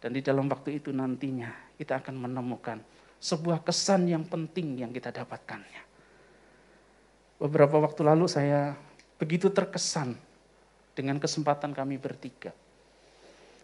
Dan 0.00 0.16
di 0.16 0.24
dalam 0.24 0.48
waktu 0.48 0.80
itu 0.80 0.90
nantinya 0.96 1.52
kita 1.76 2.00
akan 2.00 2.16
menemukan 2.16 2.80
sebuah 3.20 3.60
kesan 3.60 4.08
yang 4.08 4.24
penting 4.24 4.80
yang 4.80 4.90
kita 4.96 5.12
dapatkannya. 5.12 5.84
Beberapa 7.36 7.76
waktu 7.76 8.00
lalu 8.04 8.24
saya 8.24 8.72
begitu 9.20 9.52
terkesan 9.52 10.16
dengan 10.96 11.20
kesempatan 11.20 11.76
kami 11.76 12.00
bertiga. 12.00 12.56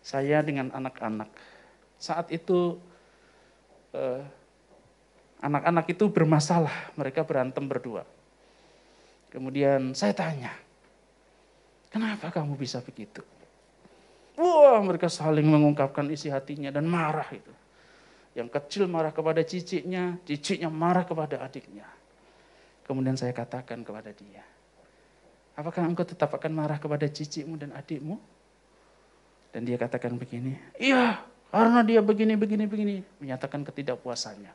Saya 0.05 0.45
dengan 0.45 0.69
anak-anak. 0.77 1.33
Saat 1.97 2.29
itu 2.29 2.77
eh, 3.97 4.23
anak-anak 5.41 5.89
itu 5.89 6.05
bermasalah, 6.13 6.93
mereka 6.97 7.25
berantem 7.25 7.65
berdua. 7.65 8.05
Kemudian 9.33 9.93
saya 9.93 10.13
tanya, 10.17 10.53
kenapa 11.93 12.33
kamu 12.33 12.57
bisa 12.57 12.81
begitu? 12.85 13.25
Wah, 14.37 14.81
mereka 14.85 15.09
saling 15.09 15.49
mengungkapkan 15.49 16.05
isi 16.13 16.29
hatinya 16.29 16.69
dan 16.69 16.85
marah 16.85 17.27
itu. 17.33 17.53
Yang 18.37 18.53
kecil 18.53 18.85
marah 18.85 19.17
kepada 19.17 19.41
ciciknya, 19.41 20.21
ciciknya 20.29 20.69
marah 20.69 21.09
kepada 21.09 21.41
adiknya. 21.41 21.89
Kemudian 22.85 23.17
saya 23.17 23.33
katakan 23.33 23.81
kepada 23.81 24.13
dia, 24.13 24.45
apakah 25.57 25.89
engkau 25.89 26.05
tetap 26.05 26.31
akan 26.37 26.53
marah 26.53 26.77
kepada 26.77 27.09
cicikmu 27.09 27.57
dan 27.57 27.73
adikmu? 27.73 28.21
Dan 29.57 29.65
dia 29.65 29.81
katakan 29.81 30.21
begini, 30.21 30.53
iya 30.77 31.25
karena 31.49 31.81
dia 31.81 32.05
begini, 32.05 32.37
begini, 32.37 32.65
begini. 32.69 32.97
Menyatakan 33.25 33.65
ketidakpuasannya. 33.65 34.53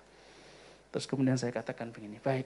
Terus 0.94 1.10
kemudian 1.10 1.40
saya 1.42 1.50
katakan 1.50 1.90
begini, 1.90 2.22
baik. 2.22 2.46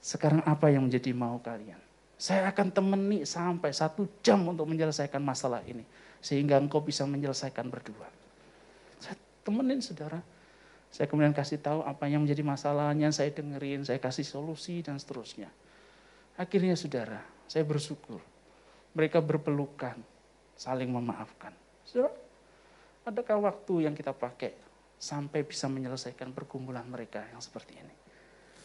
Sekarang 0.00 0.40
apa 0.48 0.72
yang 0.72 0.88
menjadi 0.88 1.12
mau 1.12 1.36
kalian? 1.42 1.85
Saya 2.16 2.48
akan 2.48 2.72
temani 2.72 3.28
sampai 3.28 3.76
satu 3.76 4.08
jam 4.24 4.40
untuk 4.48 4.64
menyelesaikan 4.64 5.20
masalah 5.20 5.60
ini. 5.68 5.84
Sehingga 6.24 6.56
engkau 6.56 6.80
bisa 6.80 7.04
menyelesaikan 7.04 7.68
berdua. 7.68 8.08
Saya 8.96 9.20
temenin 9.44 9.84
saudara. 9.84 10.24
Saya 10.88 11.12
kemudian 11.12 11.36
kasih 11.36 11.60
tahu 11.60 11.84
apa 11.84 12.08
yang 12.08 12.24
menjadi 12.24 12.40
masalahnya, 12.40 13.12
saya 13.12 13.28
dengerin, 13.28 13.84
saya 13.84 14.00
kasih 14.00 14.24
solusi 14.24 14.80
dan 14.80 14.96
seterusnya. 14.96 15.52
Akhirnya 16.40 16.72
saudara, 16.72 17.20
saya 17.44 17.68
bersyukur. 17.68 18.16
Mereka 18.96 19.20
berpelukan, 19.20 20.00
saling 20.56 20.88
memaafkan. 20.88 21.52
Saudara, 21.84 22.16
adakah 23.04 23.44
waktu 23.44 23.84
yang 23.84 23.92
kita 23.92 24.16
pakai 24.16 24.56
sampai 24.96 25.44
bisa 25.44 25.68
menyelesaikan 25.68 26.32
pergumulan 26.32 26.88
mereka 26.88 27.28
yang 27.28 27.44
seperti 27.44 27.76
ini? 27.76 27.94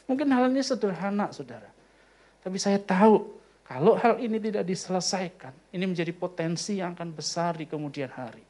Mungkin 0.07 0.31
hal 0.31 0.47
ini 0.47 0.63
sederhana, 0.63 1.35
saudara. 1.35 1.67
Tapi 2.41 2.57
saya 2.57 2.79
tahu 2.79 3.40
kalau 3.71 3.95
hal 3.95 4.19
ini 4.19 4.35
tidak 4.35 4.67
diselesaikan, 4.67 5.55
ini 5.71 5.87
menjadi 5.87 6.11
potensi 6.11 6.83
yang 6.83 6.91
akan 6.91 7.15
besar 7.15 7.55
di 7.55 7.63
kemudian 7.63 8.11
hari. 8.11 8.43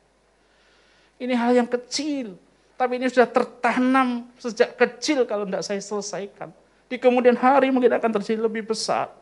Ini 1.22 1.38
hal 1.38 1.62
yang 1.62 1.70
kecil, 1.70 2.34
tapi 2.74 2.98
ini 2.98 3.06
sudah 3.06 3.30
tertanam 3.30 4.34
sejak 4.42 4.74
kecil 4.74 5.30
kalau 5.30 5.46
tidak 5.46 5.62
saya 5.62 5.78
selesaikan. 5.78 6.50
Di 6.90 6.98
kemudian 6.98 7.38
hari 7.38 7.70
mungkin 7.70 7.94
akan 7.94 8.18
terjadi 8.18 8.42
lebih 8.42 8.74
besar. 8.74 9.14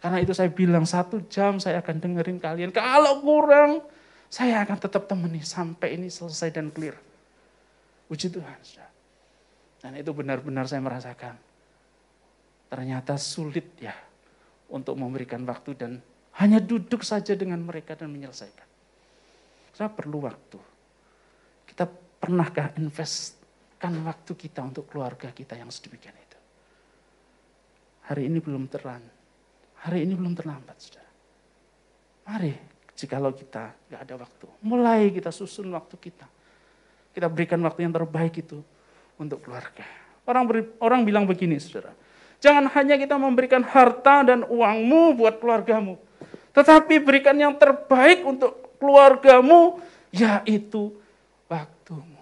Karena 0.00 0.24
itu 0.24 0.32
saya 0.32 0.48
bilang 0.48 0.88
satu 0.88 1.20
jam 1.28 1.60
saya 1.60 1.84
akan 1.84 2.00
dengerin 2.00 2.40
kalian. 2.40 2.72
Kalau 2.72 3.20
kurang, 3.20 3.84
saya 4.32 4.64
akan 4.64 4.80
tetap 4.80 5.04
temani 5.04 5.44
sampai 5.44 6.00
ini 6.00 6.08
selesai 6.08 6.48
dan 6.48 6.72
clear. 6.72 6.96
Puji 8.08 8.32
Tuhan. 8.32 8.56
Dan 9.84 9.92
itu 10.00 10.16
benar-benar 10.16 10.64
saya 10.64 10.80
merasakan. 10.80 11.36
Ternyata 12.72 13.20
sulit 13.20 13.76
ya 13.76 13.92
untuk 14.70 14.94
memberikan 14.96 15.42
waktu 15.44 15.74
dan 15.74 16.00
hanya 16.38 16.62
duduk 16.62 17.02
saja 17.02 17.34
dengan 17.34 17.60
mereka 17.60 17.98
dan 17.98 18.08
menyelesaikan. 18.08 18.68
Saya 19.74 19.90
perlu 19.90 20.24
waktu. 20.24 20.58
Kita 21.66 21.86
Pernahkah 22.20 22.76
investkan 22.76 23.96
waktu 24.04 24.32
kita 24.36 24.60
untuk 24.60 24.92
keluarga 24.92 25.32
kita 25.32 25.56
yang 25.56 25.72
sedemikian 25.72 26.12
itu? 26.12 26.38
Hari 28.12 28.28
ini 28.28 28.44
belum 28.44 28.68
terang. 28.68 29.00
Hari 29.80 30.04
ini 30.04 30.12
belum 30.12 30.36
terlambat, 30.36 30.76
saudara. 30.76 31.08
Mari, 32.28 32.52
jikalau 32.92 33.32
kita 33.32 33.72
nggak 33.88 34.00
ada 34.04 34.14
waktu, 34.20 34.46
mulai 34.60 35.08
kita 35.08 35.32
susun 35.32 35.72
waktu 35.72 35.96
kita. 35.96 36.28
Kita 37.16 37.32
berikan 37.32 37.56
waktu 37.64 37.88
yang 37.88 37.94
terbaik 37.96 38.44
itu 38.44 38.60
untuk 39.16 39.40
keluarga. 39.40 39.88
Orang 40.28 40.44
beri, 40.44 40.68
orang 40.84 41.08
bilang 41.08 41.24
begini, 41.24 41.56
saudara. 41.56 41.96
Jangan 42.40 42.72
hanya 42.72 42.96
kita 42.96 43.20
memberikan 43.20 43.60
harta 43.60 44.24
dan 44.24 44.48
uangmu 44.48 45.12
buat 45.20 45.36
keluargamu. 45.36 46.00
Tetapi 46.56 47.04
berikan 47.04 47.36
yang 47.36 47.54
terbaik 47.54 48.24
untuk 48.24 48.76
keluargamu, 48.80 49.76
yaitu 50.08 50.96
waktumu. 51.46 52.18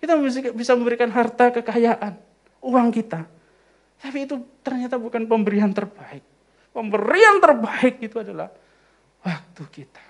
Kita 0.00 0.16
bisa 0.56 0.72
memberikan 0.72 1.12
harta 1.12 1.52
kekayaan, 1.52 2.16
uang 2.64 2.88
kita. 2.88 3.28
Tapi 4.00 4.24
itu 4.24 4.40
ternyata 4.64 4.96
bukan 4.96 5.28
pemberian 5.28 5.70
terbaik. 5.74 6.24
Pemberian 6.72 7.42
terbaik 7.44 8.00
itu 8.00 8.16
adalah 8.16 8.48
waktu 9.20 9.62
kita. 9.68 10.06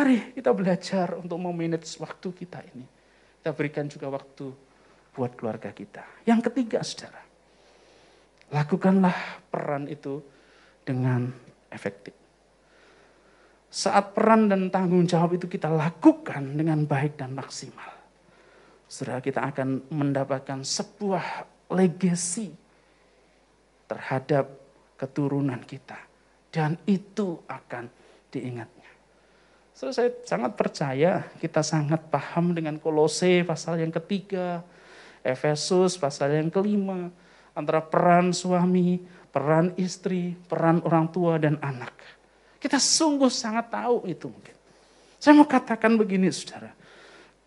Mari 0.00 0.32
kita 0.32 0.50
belajar 0.56 1.18
untuk 1.20 1.36
memanage 1.36 1.92
waktu 2.00 2.28
kita 2.32 2.64
ini. 2.72 2.86
Kita 3.42 3.50
berikan 3.52 3.84
juga 3.90 4.08
waktu 4.08 4.69
buat 5.14 5.34
keluarga 5.34 5.74
kita. 5.74 6.04
Yang 6.26 6.50
ketiga, 6.50 6.80
saudara. 6.82 7.22
Lakukanlah 8.50 9.14
peran 9.50 9.86
itu 9.86 10.18
dengan 10.82 11.30
efektif. 11.70 12.14
Saat 13.70 14.18
peran 14.18 14.50
dan 14.50 14.66
tanggung 14.74 15.06
jawab 15.06 15.38
itu 15.38 15.46
kita 15.46 15.70
lakukan 15.70 16.58
dengan 16.58 16.82
baik 16.82 17.14
dan 17.14 17.30
maksimal. 17.30 17.94
Saudara 18.90 19.22
kita 19.22 19.46
akan 19.46 19.86
mendapatkan 19.94 20.66
sebuah 20.66 21.46
legacy 21.70 22.50
terhadap 23.86 24.50
keturunan 24.98 25.62
kita. 25.62 25.98
Dan 26.50 26.74
itu 26.90 27.38
akan 27.46 27.86
diingatnya. 28.34 28.90
So, 29.70 29.94
saya 29.94 30.10
sangat 30.26 30.58
percaya, 30.58 31.30
kita 31.38 31.62
sangat 31.62 32.10
paham 32.10 32.52
dengan 32.52 32.76
kolose 32.82 33.46
pasal 33.46 33.78
yang 33.78 33.94
ketiga, 33.94 34.66
Efesus 35.20 36.00
pasal 36.00 36.40
yang 36.40 36.48
kelima, 36.48 37.12
antara 37.52 37.84
peran 37.84 38.32
suami, 38.32 39.00
peran 39.30 39.76
istri, 39.76 40.34
peran 40.48 40.80
orang 40.84 41.06
tua 41.12 41.36
dan 41.36 41.60
anak. 41.60 41.92
Kita 42.60 42.76
sungguh 42.76 43.28
sangat 43.32 43.72
tahu 43.72 44.04
itu 44.08 44.28
mungkin. 44.28 44.56
Saya 45.20 45.36
mau 45.36 45.48
katakan 45.48 45.96
begini 46.00 46.32
saudara. 46.32 46.72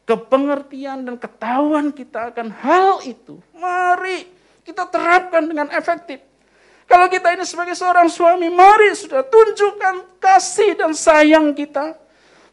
Kepengertian 0.03 1.07
dan 1.07 1.15
ketahuan 1.15 1.89
kita 1.89 2.29
akan 2.33 2.51
hal 2.51 3.01
itu. 3.07 3.39
Mari 3.55 4.27
kita 4.61 4.85
terapkan 4.89 5.43
dengan 5.47 5.71
efektif. 5.73 6.21
Kalau 6.83 7.07
kita 7.07 7.31
ini 7.33 7.47
sebagai 7.47 7.73
seorang 7.73 8.11
suami, 8.11 8.51
mari 8.51 8.91
sudah 8.93 9.23
tunjukkan 9.23 10.19
kasih 10.19 10.75
dan 10.75 10.91
sayang 10.91 11.55
kita. 11.55 11.95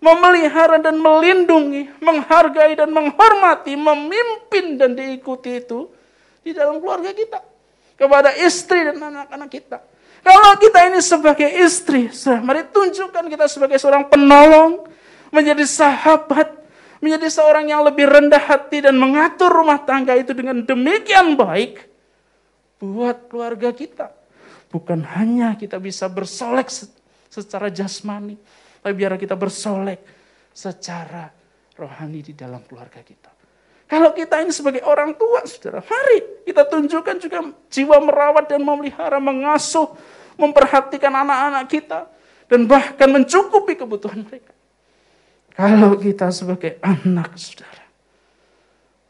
Memelihara 0.01 0.81
dan 0.81 0.97
melindungi, 0.97 1.93
menghargai 2.01 2.73
dan 2.73 2.89
menghormati, 2.89 3.77
memimpin 3.77 4.81
dan 4.81 4.97
diikuti 4.97 5.61
itu 5.61 5.93
di 6.41 6.57
dalam 6.57 6.81
keluarga 6.81 7.13
kita 7.13 7.45
kepada 8.01 8.33
istri 8.41 8.81
dan 8.89 8.97
anak-anak 8.97 9.51
kita. 9.53 9.79
Kalau 10.25 10.57
kita 10.57 10.89
ini 10.89 11.01
sebagai 11.05 11.49
istri, 11.49 12.09
mari 12.41 12.65
tunjukkan 12.73 13.25
kita 13.29 13.45
sebagai 13.45 13.77
seorang 13.77 14.09
penolong, 14.09 14.89
menjadi 15.33 15.65
sahabat, 15.69 16.49
menjadi 17.01 17.29
seorang 17.29 17.69
yang 17.69 17.85
lebih 17.85 18.09
rendah 18.09 18.41
hati 18.41 18.85
dan 18.85 18.97
mengatur 18.97 19.49
rumah 19.49 19.81
tangga 19.85 20.17
itu 20.17 20.33
dengan 20.37 20.61
demikian 20.65 21.37
baik 21.37 21.89
buat 22.81 23.29
keluarga 23.29 23.73
kita. 23.73 24.13
Bukan 24.73 25.05
hanya 25.17 25.57
kita 25.57 25.81
bisa 25.81 26.09
bersolek 26.09 26.69
secara 27.29 27.73
jasmani, 27.73 28.37
tapi 28.81 28.93
biar 28.97 29.21
kita 29.21 29.37
bersolek 29.37 30.01
secara 30.51 31.29
rohani 31.77 32.21
di 32.25 32.33
dalam 32.33 32.65
keluarga 32.65 33.05
kita. 33.05 33.31
Kalau 33.91 34.15
kita 34.15 34.39
ini 34.39 34.55
sebagai 34.55 34.87
orang 34.87 35.19
tua, 35.19 35.43
saudara, 35.45 35.83
mari 35.83 36.47
kita 36.47 36.63
tunjukkan 36.63 37.17
juga 37.19 37.39
jiwa 37.67 37.99
merawat 37.99 38.47
dan 38.47 38.63
memelihara, 38.63 39.19
mengasuh, 39.19 39.91
memperhatikan 40.39 41.11
anak-anak 41.11 41.67
kita, 41.67 42.07
dan 42.47 42.71
bahkan 42.71 43.11
mencukupi 43.11 43.75
kebutuhan 43.75 44.23
mereka. 44.23 44.55
Kalau 45.51 45.99
kita 45.99 46.31
sebagai 46.31 46.79
anak, 46.79 47.35
saudara, 47.35 47.85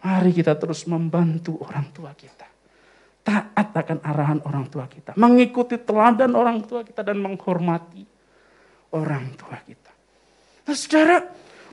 mari 0.00 0.32
kita 0.32 0.56
terus 0.56 0.88
membantu 0.88 1.60
orang 1.60 1.92
tua 1.92 2.16
kita. 2.16 2.48
Taat 3.20 3.76
akan 3.76 4.00
arahan 4.00 4.40
orang 4.48 4.64
tua 4.72 4.88
kita. 4.88 5.12
Mengikuti 5.20 5.76
teladan 5.76 6.32
orang 6.32 6.64
tua 6.64 6.80
kita 6.80 7.04
dan 7.04 7.20
menghormati 7.20 8.09
orang 8.94 9.34
tua 9.38 9.58
kita. 9.62 9.92
Nah 10.66 10.76
saudara, 10.76 11.16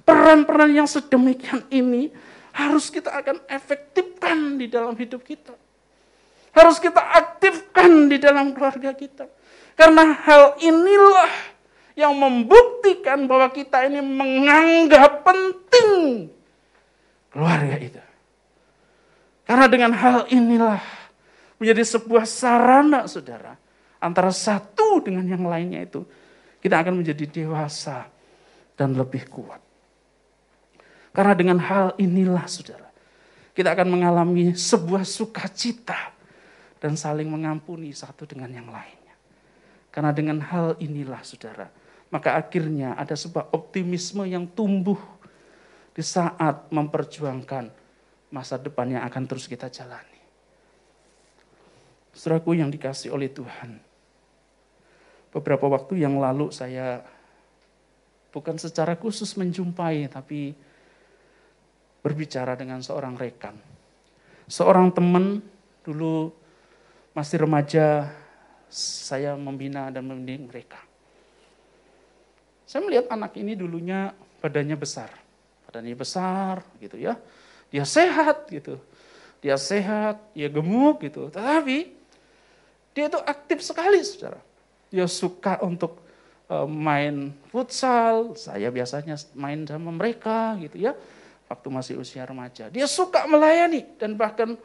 peran-peran 0.01 0.71
yang 0.73 0.89
sedemikian 0.89 1.65
ini 1.69 2.09
harus 2.57 2.89
kita 2.89 3.13
akan 3.13 3.43
efektifkan 3.45 4.57
di 4.57 4.65
dalam 4.65 4.97
hidup 4.97 5.21
kita. 5.21 5.53
Harus 6.57 6.81
kita 6.81 6.97
aktifkan 6.97 8.09
di 8.09 8.17
dalam 8.17 8.55
keluarga 8.57 8.89
kita. 8.97 9.29
Karena 9.77 10.17
hal 10.25 10.57
inilah 10.57 11.29
yang 11.93 12.17
membuktikan 12.17 13.29
bahwa 13.29 13.53
kita 13.53 13.85
ini 13.85 14.01
menganggap 14.01 15.21
penting 15.21 16.33
keluarga 17.29 17.77
itu. 17.77 18.01
Karena 19.45 19.65
dengan 19.69 19.93
hal 19.93 20.25
inilah 20.33 20.81
menjadi 21.61 21.83
sebuah 21.85 22.25
sarana 22.25 23.05
saudara. 23.05 23.53
Antara 24.01 24.33
satu 24.33 25.01
dengan 25.01 25.29
yang 25.29 25.45
lainnya 25.45 25.85
itu. 25.85 26.01
Kita 26.57 26.81
akan 26.81 27.01
menjadi 27.01 27.25
dewasa 27.29 28.09
dan 28.77 28.93
lebih 28.97 29.29
kuat. 29.29 29.61
Karena 31.13 31.33
dengan 31.33 31.57
hal 31.57 31.97
inilah 31.97 32.45
saudara, 32.45 32.89
kita 33.57 33.73
akan 33.73 33.89
mengalami 33.89 34.53
sebuah 34.53 35.01
sukacita 35.01 36.13
dan 36.77 36.93
saling 36.93 37.25
mengampuni 37.25 37.89
satu 37.89 38.29
dengan 38.29 38.53
yang 38.53 38.69
lainnya. 38.69 39.17
Karena 39.89 40.13
dengan 40.13 40.37
hal 40.45 40.77
inilah 40.77 41.25
saudara, 41.25 41.65
maka 42.13 42.37
akhirnya 42.37 42.93
ada 42.93 43.17
sebuah 43.17 43.49
optimisme 43.49 44.29
yang 44.29 44.45
tumbuh 44.45 45.01
di 45.97 46.05
saat 46.05 46.69
memperjuangkan 46.69 47.73
masa 48.29 48.61
depan 48.61 48.93
yang 48.93 49.03
akan 49.09 49.23
terus 49.25 49.49
kita 49.49 49.73
jalani. 49.73 50.21
Saudaraku 52.13 52.53
yang 52.57 52.69
dikasih 52.69 53.09
oleh 53.09 53.33
Tuhan, 53.33 53.81
beberapa 55.31 55.67
waktu 55.67 56.01
yang 56.01 56.17
lalu 56.17 56.49
saya 56.49 57.03
bukan 58.31 58.55
secara 58.59 58.93
khusus 58.99 59.33
menjumpai, 59.33 60.07
tapi 60.11 60.53
berbicara 62.05 62.53
dengan 62.53 62.79
seorang 62.79 63.17
rekan. 63.17 63.57
Seorang 64.47 64.93
teman 64.95 65.43
dulu 65.83 66.31
masih 67.11 67.43
remaja, 67.43 68.13
saya 68.69 69.33
membina 69.35 69.91
dan 69.91 70.07
membimbing 70.07 70.47
mereka. 70.47 70.79
Saya 72.67 72.83
melihat 72.83 73.07
anak 73.11 73.33
ini 73.39 73.55
dulunya 73.55 74.11
badannya 74.43 74.75
besar. 74.75 75.11
Badannya 75.67 75.95
besar 75.95 76.63
gitu 76.79 76.99
ya. 76.99 77.15
Dia 77.71 77.83
sehat 77.83 78.47
gitu. 78.51 78.79
Dia 79.39 79.55
sehat, 79.55 80.19
dia 80.35 80.47
gemuk 80.51 80.99
gitu. 81.03 81.31
Tetapi 81.31 81.95
dia 82.91 83.05
itu 83.07 83.19
aktif 83.23 83.63
sekali 83.63 83.99
saudara. 84.03 84.46
Dia 84.93 85.07
suka 85.09 85.59
untuk 85.63 85.99
eh, 86.51 86.67
main 86.67 87.35
futsal, 87.51 88.35
saya 88.39 88.71
biasanya 88.71 89.19
main 89.35 89.67
sama 89.67 89.91
mereka 89.91 90.55
gitu 90.61 90.79
ya 90.79 90.95
waktu 91.47 91.67
masih 91.71 91.95
usia 91.99 92.27
remaja. 92.27 92.67
Dia 92.67 92.85
suka 92.85 93.23
melayani 93.25 93.87
dan 93.95 94.19
bahkan 94.19 94.59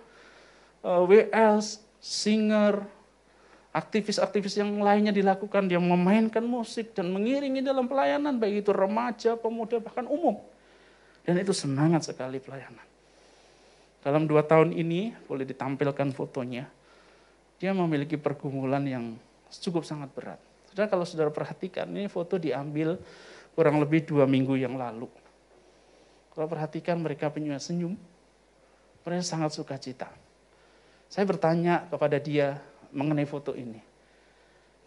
uh, 0.83 1.07
eh, 1.07 1.31
WL, 1.31 1.63
singer, 2.03 2.83
aktivis-aktivis 3.71 4.59
yang 4.59 4.71
lainnya 4.83 5.15
dilakukan. 5.15 5.71
Dia 5.71 5.79
memainkan 5.79 6.43
musik 6.43 6.93
dan 6.93 7.11
mengiringi 7.15 7.63
dalam 7.63 7.87
pelayanan, 7.87 8.37
baik 8.37 8.67
itu 8.67 8.71
remaja, 8.75 9.39
pemuda, 9.39 9.79
bahkan 9.79 10.05
umum. 10.11 10.43
Dan 11.23 11.39
itu 11.39 11.55
semangat 11.55 12.03
sekali 12.03 12.43
pelayanan. 12.43 12.85
Dalam 14.03 14.27
dua 14.27 14.43
tahun 14.43 14.75
ini, 14.75 15.15
boleh 15.31 15.47
ditampilkan 15.47 16.11
fotonya, 16.11 16.67
dia 17.63 17.71
memiliki 17.71 18.19
pergumulan 18.19 18.83
yang 18.83 19.15
cukup 19.61 19.85
sangat 19.85 20.09
berat. 20.15 20.41
Saudara 20.73 20.89
kalau 20.89 21.05
saudara 21.05 21.29
perhatikan, 21.29 21.85
ini 21.93 22.09
foto 22.09 22.41
diambil 22.41 22.97
kurang 23.53 23.77
lebih 23.77 24.09
dua 24.09 24.25
minggu 24.25 24.57
yang 24.57 24.81
lalu. 24.81 25.11
Kalau 26.33 26.49
perhatikan 26.49 26.97
mereka 26.97 27.29
punya 27.29 27.61
senyum, 27.61 27.93
mereka 29.05 29.21
sangat 29.21 29.53
suka 29.53 29.77
cita. 29.77 30.09
Saya 31.13 31.29
bertanya 31.29 31.85
kepada 31.93 32.17
dia 32.17 32.57
mengenai 32.89 33.29
foto 33.29 33.53
ini. 33.53 33.85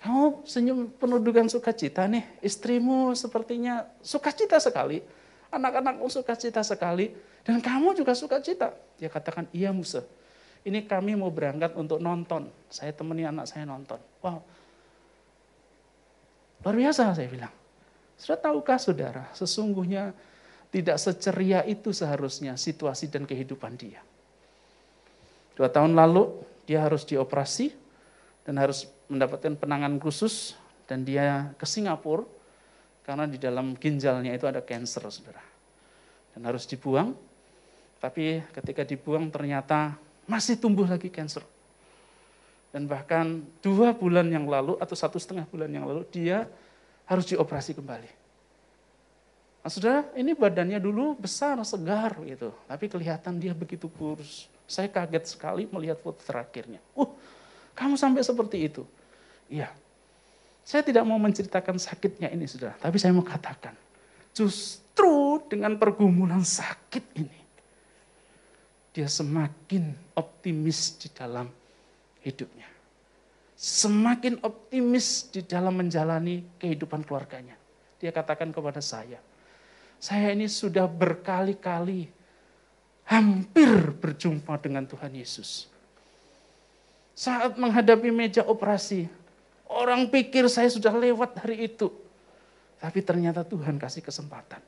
Kamu 0.01 0.45
senyum 0.45 0.89
penuh 0.89 1.21
dengan 1.21 1.45
sukacita 1.45 2.09
nih, 2.09 2.25
istrimu 2.41 3.13
sepertinya 3.13 3.85
sukacita 4.01 4.57
sekali, 4.57 5.05
anak-anakmu 5.53 6.09
sukacita 6.09 6.65
sekali, 6.65 7.13
dan 7.45 7.61
kamu 7.61 7.93
juga 7.93 8.17
sukacita. 8.17 8.73
Dia 8.97 9.09
katakan, 9.09 9.45
iya 9.53 9.69
Musa, 9.69 10.01
ini 10.65 10.81
kami 10.81 11.13
mau 11.13 11.29
berangkat 11.29 11.77
untuk 11.77 12.01
nonton. 12.01 12.49
Saya 12.73 12.89
temani 12.89 13.25
anak 13.29 13.45
saya 13.45 13.69
nonton. 13.69 14.01
Wow, 14.21 14.41
luar 16.65 16.75
biasa 16.75 17.13
saya 17.13 17.29
bilang. 17.29 17.53
Sudah 18.17 18.41
tahukah 18.41 18.81
saudara, 18.81 19.29
sesungguhnya 19.37 20.15
tidak 20.73 20.97
seceria 20.97 21.61
itu 21.61 21.93
seharusnya 21.93 22.57
situasi 22.57 23.07
dan 23.07 23.29
kehidupan 23.29 23.77
dia. 23.77 24.01
Dua 25.53 25.69
tahun 25.69 25.93
lalu 25.93 26.33
dia 26.65 26.81
harus 26.81 27.05
dioperasi 27.05 27.71
dan 28.43 28.57
harus 28.57 28.89
mendapatkan 29.07 29.53
penanganan 29.55 30.01
khusus 30.01 30.57
dan 30.89 31.05
dia 31.05 31.53
ke 31.55 31.69
Singapura 31.69 32.25
karena 33.05 33.29
di 33.29 33.37
dalam 33.37 33.77
ginjalnya 33.77 34.33
itu 34.33 34.49
ada 34.49 34.65
cancer, 34.65 35.05
saudara. 35.13 35.43
Dan 36.33 36.43
harus 36.49 36.65
dibuang, 36.65 37.13
tapi 38.01 38.41
ketika 38.51 38.81
dibuang 38.83 39.29
ternyata 39.29 39.95
masih 40.25 40.57
tumbuh 40.57 40.89
lagi 40.89 41.13
cancer. 41.13 41.45
Dan 42.75 42.91
bahkan 42.91 43.39
dua 43.63 43.95
bulan 43.95 44.27
yang 44.27 44.51
lalu 44.51 44.75
atau 44.83 44.99
satu 44.99 45.15
setengah 45.15 45.47
bulan 45.47 45.71
yang 45.71 45.87
lalu 45.87 46.03
dia 46.11 46.43
harus 47.07 47.23
dioperasi 47.23 47.71
kembali. 47.71 48.11
Nah, 49.63 49.71
saudara, 49.71 50.03
ini 50.19 50.35
badannya 50.35 50.75
dulu 50.83 51.15
besar, 51.15 51.55
segar 51.63 52.19
gitu. 52.27 52.51
Tapi 52.67 52.85
kelihatan 52.91 53.39
dia 53.39 53.55
begitu 53.55 53.87
kurus. 53.87 54.51
Saya 54.67 54.91
kaget 54.91 55.23
sekali 55.23 55.71
melihat 55.71 56.03
foto 56.03 56.19
terakhirnya. 56.19 56.83
Uh, 56.99 57.07
kamu 57.79 57.95
sampai 57.95 58.27
seperti 58.27 58.67
itu. 58.67 58.83
Iya. 59.47 59.71
Saya 60.67 60.83
tidak 60.83 61.07
mau 61.07 61.15
menceritakan 61.15 61.79
sakitnya 61.79 62.27
ini, 62.27 62.43
saudara. 62.43 62.75
Tapi 62.75 62.99
saya 62.99 63.15
mau 63.15 63.23
katakan, 63.23 63.71
justru 64.35 65.39
dengan 65.47 65.79
pergumulan 65.79 66.43
sakit 66.43 67.23
ini, 67.23 67.39
dia 68.91 69.07
semakin 69.07 69.95
optimis 70.19 70.99
di 70.99 71.07
dalam 71.15 71.47
hidupnya. 72.25 72.65
Semakin 73.55 74.41
optimis 74.43 75.31
di 75.31 75.45
dalam 75.45 75.79
menjalani 75.79 76.43
kehidupan 76.59 77.05
keluarganya. 77.05 77.55
Dia 78.01 78.11
katakan 78.11 78.51
kepada 78.51 78.83
saya, 78.83 79.21
saya 80.01 80.35
ini 80.35 80.51
sudah 80.51 80.89
berkali-kali 80.89 82.11
hampir 83.07 83.95
berjumpa 83.95 84.59
dengan 84.59 84.83
Tuhan 84.83 85.13
Yesus. 85.15 85.71
Saat 87.15 87.55
menghadapi 87.55 88.11
meja 88.11 88.43
operasi, 88.43 89.07
orang 89.71 90.11
pikir 90.11 90.51
saya 90.51 90.67
sudah 90.67 90.91
lewat 90.91 91.39
hari 91.39 91.71
itu. 91.71 91.87
Tapi 92.75 92.99
ternyata 92.99 93.47
Tuhan 93.47 93.79
kasih 93.79 94.03
kesempatan. 94.03 94.59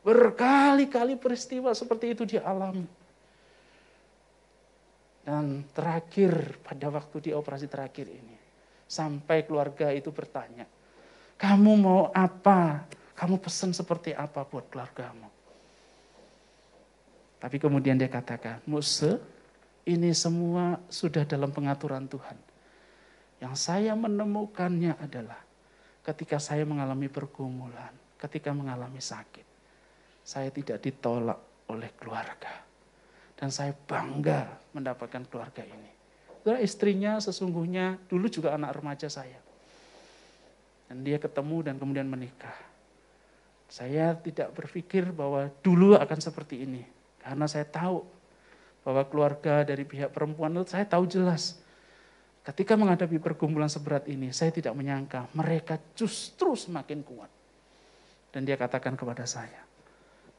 Berkali-kali 0.00 1.20
peristiwa 1.20 1.68
seperti 1.76 2.16
itu 2.16 2.24
dia 2.24 2.40
alami. 2.48 2.88
Dan 5.26 5.66
terakhir 5.74 6.62
pada 6.62 6.86
waktu 6.86 7.18
di 7.18 7.30
operasi 7.34 7.66
terakhir 7.66 8.06
ini, 8.06 8.38
sampai 8.86 9.42
keluarga 9.42 9.90
itu 9.90 10.14
bertanya, 10.14 10.62
kamu 11.34 11.72
mau 11.74 12.02
apa? 12.14 12.86
Kamu 13.18 13.42
pesan 13.42 13.74
seperti 13.74 14.14
apa 14.14 14.46
buat 14.46 14.70
keluargamu? 14.70 15.26
Tapi 17.42 17.56
kemudian 17.58 17.98
dia 17.98 18.06
katakan, 18.06 18.62
Musa, 18.70 19.18
ini 19.86 20.14
semua 20.14 20.78
sudah 20.86 21.26
dalam 21.26 21.50
pengaturan 21.50 22.06
Tuhan. 22.06 22.38
Yang 23.42 23.54
saya 23.54 23.92
menemukannya 23.98 24.94
adalah 24.98 25.42
ketika 26.02 26.38
saya 26.38 26.62
mengalami 26.62 27.10
pergumulan, 27.10 27.92
ketika 28.14 28.54
mengalami 28.54 29.02
sakit, 29.02 29.46
saya 30.26 30.50
tidak 30.50 30.82
ditolak 30.82 31.38
oleh 31.70 31.90
keluarga. 31.98 32.65
Dan 33.36 33.52
saya 33.52 33.76
bangga 33.76 34.48
mendapatkan 34.72 35.28
keluarga 35.28 35.60
ini. 35.60 35.92
Karena 36.46 36.62
istrinya 36.62 37.18
sesungguhnya 37.18 38.00
dulu 38.06 38.30
juga 38.30 38.54
anak 38.56 38.80
remaja 38.80 39.10
saya. 39.10 39.38
Dan 40.86 41.02
dia 41.02 41.18
ketemu 41.18 41.66
dan 41.66 41.74
kemudian 41.76 42.06
menikah. 42.06 42.54
Saya 43.66 44.14
tidak 44.14 44.54
berpikir 44.54 45.10
bahwa 45.10 45.50
dulu 45.60 45.98
akan 45.98 46.18
seperti 46.22 46.62
ini. 46.62 46.86
Karena 47.18 47.50
saya 47.50 47.66
tahu 47.66 48.06
bahwa 48.86 49.02
keluarga 49.10 49.66
dari 49.66 49.82
pihak 49.82 50.14
perempuan 50.14 50.54
itu 50.54 50.70
saya 50.70 50.86
tahu 50.86 51.10
jelas. 51.10 51.58
Ketika 52.46 52.78
menghadapi 52.78 53.18
pergumulan 53.18 53.66
seberat 53.66 54.06
ini, 54.06 54.30
saya 54.30 54.54
tidak 54.54 54.78
menyangka 54.78 55.26
mereka 55.34 55.82
justru 55.98 56.54
semakin 56.54 57.02
kuat. 57.02 57.26
Dan 58.30 58.46
dia 58.46 58.54
katakan 58.54 58.94
kepada 58.94 59.26
saya, 59.26 59.66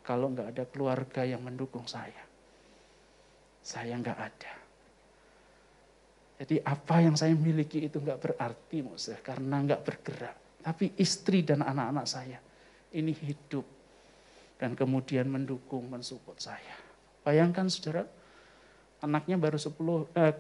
kalau 0.08 0.32
nggak 0.32 0.56
ada 0.56 0.64
keluarga 0.72 1.28
yang 1.28 1.44
mendukung 1.44 1.84
saya, 1.84 2.24
saya 3.68 4.00
nggak 4.00 4.20
ada. 4.24 4.54
Jadi 6.40 6.56
apa 6.64 7.04
yang 7.04 7.20
saya 7.20 7.36
miliki 7.36 7.84
itu 7.84 8.00
nggak 8.00 8.24
berarti 8.24 8.80
Musa, 8.80 9.20
karena 9.20 9.60
nggak 9.60 9.84
bergerak. 9.84 10.64
Tapi 10.64 10.96
istri 10.96 11.44
dan 11.44 11.60
anak-anak 11.68 12.08
saya 12.08 12.40
ini 12.96 13.12
hidup 13.12 13.68
dan 14.56 14.72
kemudian 14.72 15.28
mendukung, 15.28 15.92
mensupport 15.92 16.40
saya. 16.40 16.76
Bayangkan 17.28 17.68
saudara, 17.68 18.08
anaknya 19.04 19.36
baru 19.36 19.60
10, 19.60 20.08
eh, 20.16 20.34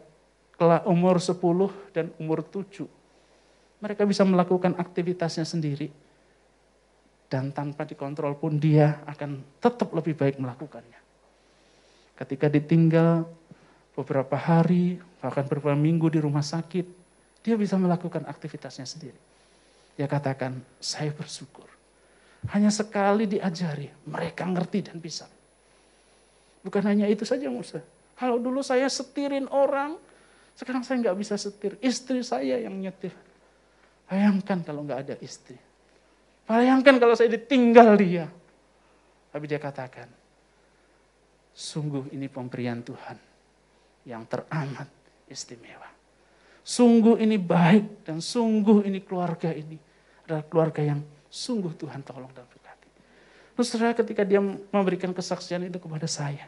umur 0.87 1.19
10 1.19 1.69
dan 1.91 2.15
umur 2.21 2.47
7. 2.47 2.87
Mereka 3.83 4.07
bisa 4.07 4.23
melakukan 4.23 4.73
aktivitasnya 4.79 5.43
sendiri. 5.43 5.91
Dan 7.27 7.51
tanpa 7.51 7.83
dikontrol 7.83 8.39
pun 8.39 8.55
dia 8.55 9.03
akan 9.03 9.59
tetap 9.59 9.91
lebih 9.91 10.15
baik 10.15 10.39
melakukannya. 10.39 11.06
Ketika 12.17 12.49
ditinggal 12.49 13.29
beberapa 13.93 14.33
hari, 14.33 14.97
bahkan 15.21 15.45
beberapa 15.45 15.77
minggu 15.77 16.09
di 16.09 16.19
rumah 16.19 16.43
sakit, 16.43 16.85
dia 17.45 17.55
bisa 17.55 17.77
melakukan 17.77 18.25
aktivitasnya 18.25 18.89
sendiri. 18.89 19.19
Dia 19.93 20.09
katakan, 20.09 20.57
saya 20.81 21.13
bersyukur 21.13 21.77
hanya 22.53 22.71
sekali 22.71 23.25
diajari, 23.25 23.89
mereka 24.07 24.45
ngerti 24.45 24.79
dan 24.85 25.01
bisa. 25.01 25.25
Bukan 26.61 26.83
hanya 26.85 27.09
itu 27.09 27.25
saja 27.25 27.49
Musa. 27.49 27.81
Kalau 28.13 28.37
dulu 28.37 28.61
saya 28.61 28.87
setirin 28.87 29.49
orang, 29.49 29.97
sekarang 30.53 30.85
saya 30.85 31.01
nggak 31.01 31.17
bisa 31.17 31.35
setir. 31.35 31.75
Istri 31.81 32.21
saya 32.23 32.61
yang 32.61 32.77
nyetir. 32.77 33.13
Bayangkan 34.07 34.63
kalau 34.63 34.85
nggak 34.87 34.99
ada 35.07 35.15
istri. 35.19 35.57
Bayangkan 36.47 36.95
kalau 37.01 37.13
saya 37.17 37.33
ditinggal 37.35 37.99
dia. 37.99 38.25
Tapi 39.33 39.45
dia 39.45 39.59
katakan, 39.59 40.07
sungguh 41.57 42.13
ini 42.13 42.29
pemberian 42.29 42.85
Tuhan 42.85 43.17
yang 44.05 44.29
teramat 44.29 44.85
istimewa. 45.25 45.89
Sungguh 46.61 47.17
ini 47.17 47.41
baik 47.41 48.05
dan 48.05 48.21
sungguh 48.21 48.85
ini 48.85 49.01
keluarga 49.01 49.49
ini 49.49 49.79
adalah 50.27 50.43
keluarga 50.45 50.83
yang 50.83 50.99
Sungguh 51.27 51.75
Tuhan 51.75 52.01
tolong 52.07 52.31
dan 52.31 52.47
berkati. 52.47 52.89
Terus 53.53 53.69
ketika 53.75 54.23
dia 54.23 54.39
memberikan 54.71 55.11
kesaksian 55.11 55.67
itu 55.67 55.77
kepada 55.77 56.07
saya, 56.07 56.47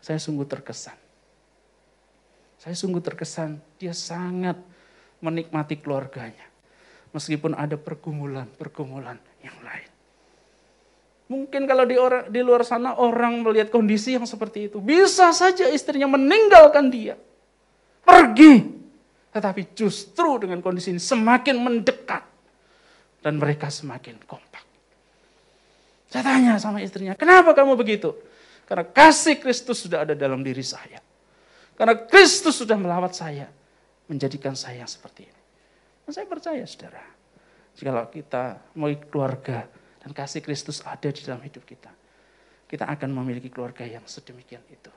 saya 0.00 0.16
sungguh 0.16 0.48
terkesan. 0.48 0.96
Saya 2.56 2.72
sungguh 2.72 3.04
terkesan, 3.04 3.60
dia 3.76 3.92
sangat 3.92 4.56
menikmati 5.20 5.76
keluarganya. 5.76 6.48
Meskipun 7.12 7.52
ada 7.52 7.76
pergumulan-pergumulan 7.76 9.20
yang 9.44 9.56
lain. 9.60 9.90
Mungkin 11.26 11.66
kalau 11.66 11.82
di, 11.82 11.98
orang, 11.98 12.30
di 12.30 12.38
luar 12.38 12.62
sana 12.62 12.94
orang 13.02 13.42
melihat 13.42 13.66
kondisi 13.74 14.14
yang 14.14 14.22
seperti 14.22 14.70
itu. 14.70 14.78
Bisa 14.78 15.34
saja 15.34 15.66
istrinya 15.66 16.06
meninggalkan 16.06 16.86
dia. 16.86 17.18
Pergi. 18.06 18.62
Tetapi 19.34 19.74
justru 19.74 20.38
dengan 20.38 20.62
kondisi 20.62 20.94
ini 20.94 21.02
semakin 21.02 21.56
mendekat 21.58 22.22
dan 23.26 23.42
mereka 23.42 23.66
semakin 23.66 24.22
kompak. 24.22 24.62
Saya 26.06 26.22
tanya 26.22 26.54
sama 26.62 26.78
istrinya, 26.78 27.18
kenapa 27.18 27.50
kamu 27.50 27.74
begitu? 27.74 28.14
Karena 28.64 28.86
kasih 28.86 29.42
Kristus 29.42 29.82
sudah 29.82 30.06
ada 30.06 30.14
dalam 30.14 30.40
diri 30.46 30.62
saya. 30.62 31.02
Karena 31.74 31.98
Kristus 32.06 32.56
sudah 32.56 32.78
melawat 32.78 33.12
saya, 33.12 33.50
menjadikan 34.06 34.54
saya 34.54 34.86
seperti 34.86 35.26
ini. 35.26 35.42
Dan 36.06 36.10
saya 36.14 36.26
percaya 36.30 36.62
saudara, 36.64 37.02
jika 37.74 38.06
kita 38.08 38.44
mau 38.78 38.88
keluarga 39.10 39.66
dan 40.06 40.14
kasih 40.14 40.38
Kristus 40.38 40.86
ada 40.86 41.10
di 41.10 41.18
dalam 41.18 41.42
hidup 41.42 41.66
kita, 41.66 41.90
kita 42.70 42.86
akan 42.86 43.10
memiliki 43.10 43.50
keluarga 43.50 43.82
yang 43.82 44.06
sedemikian 44.06 44.62
itu. 44.70 44.94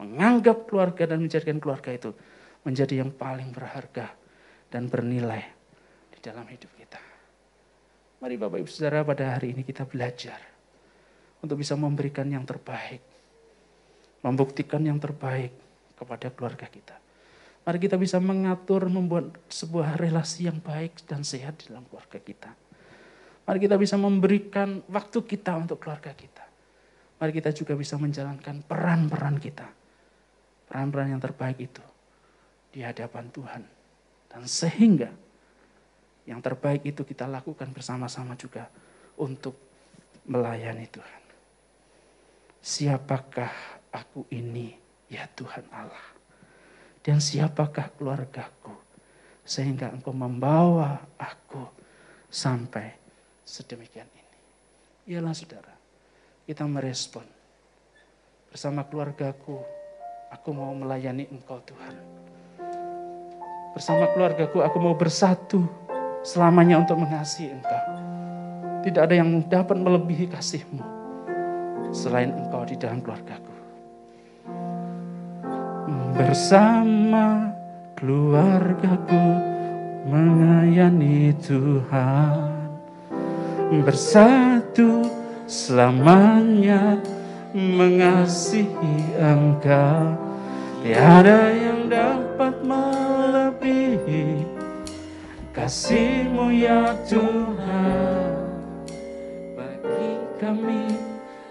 Menganggap 0.00 0.64
keluarga 0.64 1.12
dan 1.12 1.20
menjadikan 1.20 1.60
keluarga 1.60 1.92
itu 1.92 2.16
menjadi 2.64 3.04
yang 3.04 3.12
paling 3.12 3.52
berharga 3.52 4.16
dan 4.72 4.88
bernilai 4.88 5.44
di 6.08 6.24
dalam 6.24 6.48
hidup 6.48 6.72
kita. 6.72 6.96
Mari 8.24 8.40
Bapak 8.40 8.64
Ibu 8.64 8.70
Saudara 8.72 9.04
pada 9.04 9.36
hari 9.36 9.52
ini 9.52 9.60
kita 9.60 9.84
belajar 9.84 10.40
untuk 11.44 11.60
bisa 11.60 11.76
memberikan 11.76 12.24
yang 12.24 12.48
terbaik. 12.48 13.04
Membuktikan 14.24 14.80
yang 14.80 14.96
terbaik 14.96 15.52
kepada 16.00 16.32
keluarga 16.32 16.64
kita. 16.64 16.96
Mari 17.68 17.76
kita 17.76 18.00
bisa 18.00 18.16
mengatur, 18.16 18.88
membuat 18.88 19.36
sebuah 19.52 20.00
relasi 20.00 20.48
yang 20.48 20.64
baik 20.64 21.04
dan 21.04 21.28
sehat 21.28 21.60
di 21.60 21.68
dalam 21.68 21.84
keluarga 21.92 22.16
kita. 22.16 22.69
Mari 23.50 23.66
kita 23.66 23.74
bisa 23.74 23.98
memberikan 23.98 24.78
waktu 24.94 25.26
kita 25.26 25.58
untuk 25.58 25.82
keluarga 25.82 26.14
kita. 26.14 26.46
Mari 27.18 27.34
kita 27.34 27.50
juga 27.50 27.74
bisa 27.74 27.98
menjalankan 27.98 28.62
peran-peran 28.62 29.42
kita. 29.42 29.66
Peran-peran 30.70 31.10
yang 31.10 31.18
terbaik 31.18 31.58
itu 31.58 31.82
di 32.70 32.86
hadapan 32.86 33.26
Tuhan. 33.34 33.66
Dan 34.30 34.46
sehingga 34.46 35.10
yang 36.30 36.38
terbaik 36.38 36.86
itu 36.86 37.02
kita 37.02 37.26
lakukan 37.26 37.74
bersama-sama 37.74 38.38
juga 38.38 38.70
untuk 39.18 39.58
melayani 40.30 40.86
Tuhan. 40.86 41.22
Siapakah 42.62 43.50
aku 43.90 44.30
ini 44.30 44.78
ya 45.10 45.26
Tuhan 45.26 45.66
Allah? 45.74 46.06
Dan 47.02 47.18
siapakah 47.18 47.98
keluargaku 47.98 48.78
Sehingga 49.42 49.90
engkau 49.90 50.14
membawa 50.14 51.02
aku 51.18 51.66
sampai 52.30 53.00
sedemikian 53.50 54.06
ini. 54.06 54.36
Ialah 55.10 55.34
saudara, 55.34 55.74
kita 56.46 56.62
merespon. 56.70 57.26
Bersama 58.54 58.86
keluargaku, 58.86 59.58
aku 60.30 60.48
mau 60.54 60.70
melayani 60.70 61.26
engkau 61.34 61.58
Tuhan. 61.66 61.94
Bersama 63.74 64.06
keluargaku 64.14 64.62
aku 64.62 64.78
mau 64.78 64.94
bersatu 64.94 65.66
selamanya 66.22 66.78
untuk 66.78 67.02
mengasihi 67.02 67.50
engkau. 67.50 67.82
Tidak 68.86 69.02
ada 69.02 69.14
yang 69.18 69.42
dapat 69.50 69.78
melebihi 69.78 70.30
kasihmu 70.30 70.82
selain 71.90 72.30
engkau 72.30 72.62
di 72.62 72.78
dalam 72.78 73.02
keluargaku. 73.02 73.54
Bersama 76.14 77.50
keluargaku 77.98 79.22
mengayani 80.06 81.34
Tuhan. 81.38 82.59
Bersatu 83.70 85.06
selamanya 85.46 86.98
mengasihi 87.54 89.14
engkau. 89.14 90.18
Tiada 90.82 91.54
yang 91.54 91.86
dapat 91.86 92.66
melebihi 92.66 94.42
kasihmu 95.54 96.50
ya 96.50 96.98
Tuhan. 97.06 98.42
Bagi 99.54 100.18
kami 100.42 100.90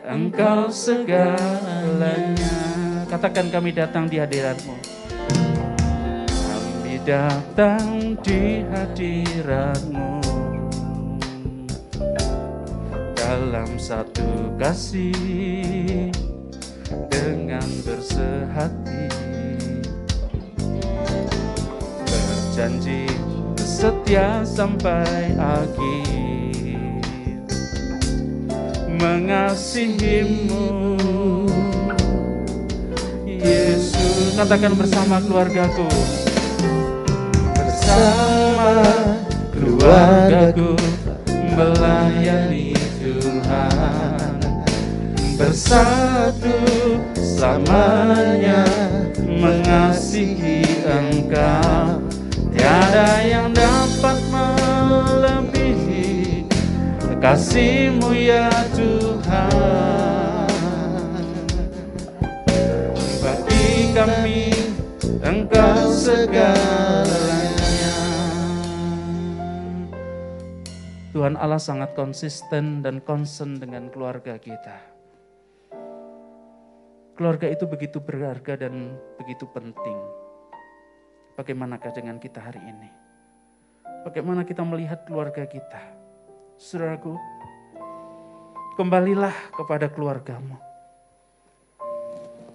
engkau 0.04 0.68
segalanya. 0.68 2.28
Katakan 3.08 3.48
kami 3.48 3.72
datang 3.72 4.12
di 4.12 4.20
hadiratmu. 4.20 4.76
Kami 6.28 7.00
datang 7.08 8.20
di 8.20 8.68
hadiratmu. 8.68 10.29
Dalam 13.30 13.78
satu 13.78 14.58
kasih 14.58 16.10
dengan 17.14 17.70
bersehati. 17.86 19.06
Berjanji 22.10 23.06
setia 23.54 24.42
sampai 24.42 25.38
akhir. 25.38 27.06
Mengasihimu. 28.98 30.66
Yesus 33.30 34.42
Katakan 34.42 34.74
bersama 34.74 35.22
keluargaku. 35.22 35.86
Bersama 37.54 38.90
keluargaku 39.54 40.74
Melayani 41.54 42.69
Bersatu 45.40 46.52
selamanya 47.16 48.68
Mengasihi 49.24 50.84
Engkau. 50.84 52.04
Tiada 52.52 53.24
yang 53.24 53.56
dapat 53.56 54.20
melebihi 54.36 56.44
Kasihmu 57.24 58.12
ya 58.20 58.52
Tuhan. 58.76 60.52
Bagi 63.24 63.96
kami 63.96 64.52
Engkau 65.24 65.88
segalanya. 65.96 67.96
Tuhan 71.16 71.40
Allah 71.40 71.64
sangat 71.64 71.96
konsisten 71.96 72.84
dan 72.84 73.00
concern 73.00 73.56
dengan 73.56 73.88
keluarga 73.88 74.36
kita. 74.36 74.99
Keluarga 77.20 77.52
itu 77.52 77.68
begitu 77.68 78.00
berharga 78.00 78.56
dan 78.56 78.96
begitu 79.20 79.44
penting. 79.52 80.00
Bagaimanakah 81.36 81.92
dengan 81.92 82.16
kita 82.16 82.40
hari 82.40 82.64
ini? 82.64 82.88
Bagaimana 84.08 84.48
kita 84.48 84.64
melihat 84.64 85.04
keluarga 85.04 85.44
kita? 85.44 85.84
Saudaraku, 86.56 87.20
kembalilah 88.80 89.36
kepada 89.52 89.92
keluargamu. 89.92 90.56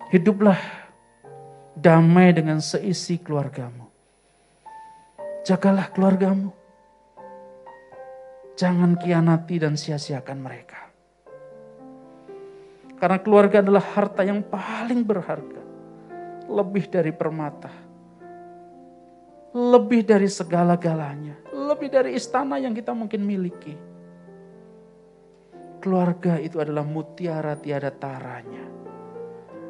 Hiduplah 0.08 0.56
damai 1.76 2.32
dengan 2.32 2.64
seisi 2.64 3.20
keluargamu. 3.20 3.84
Jagalah 5.44 5.92
keluargamu. 5.92 6.48
Jangan 8.56 8.96
kianati 8.96 9.60
dan 9.60 9.76
sia-siakan 9.76 10.40
mereka. 10.40 10.93
Karena 12.98 13.18
keluarga 13.20 13.60
adalah 13.60 13.82
harta 13.82 14.22
yang 14.22 14.42
paling 14.46 15.02
berharga. 15.02 15.62
Lebih 16.48 16.84
dari 16.88 17.12
permata 17.12 17.84
lebih 19.54 20.02
dari 20.02 20.26
segala-galanya, 20.26 21.54
lebih 21.54 21.86
dari 21.86 22.18
istana 22.18 22.58
yang 22.58 22.74
kita 22.74 22.90
mungkin 22.90 23.22
miliki. 23.22 23.78
Keluarga 25.78 26.42
itu 26.42 26.58
adalah 26.58 26.82
mutiara 26.82 27.54
tiada 27.54 27.94
taranya. 27.94 28.66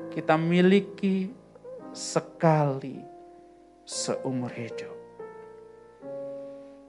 Kita 0.09 0.41
miliki 0.41 1.29
sekali 1.93 2.97
seumur 3.85 4.49
hidup. 4.57 4.97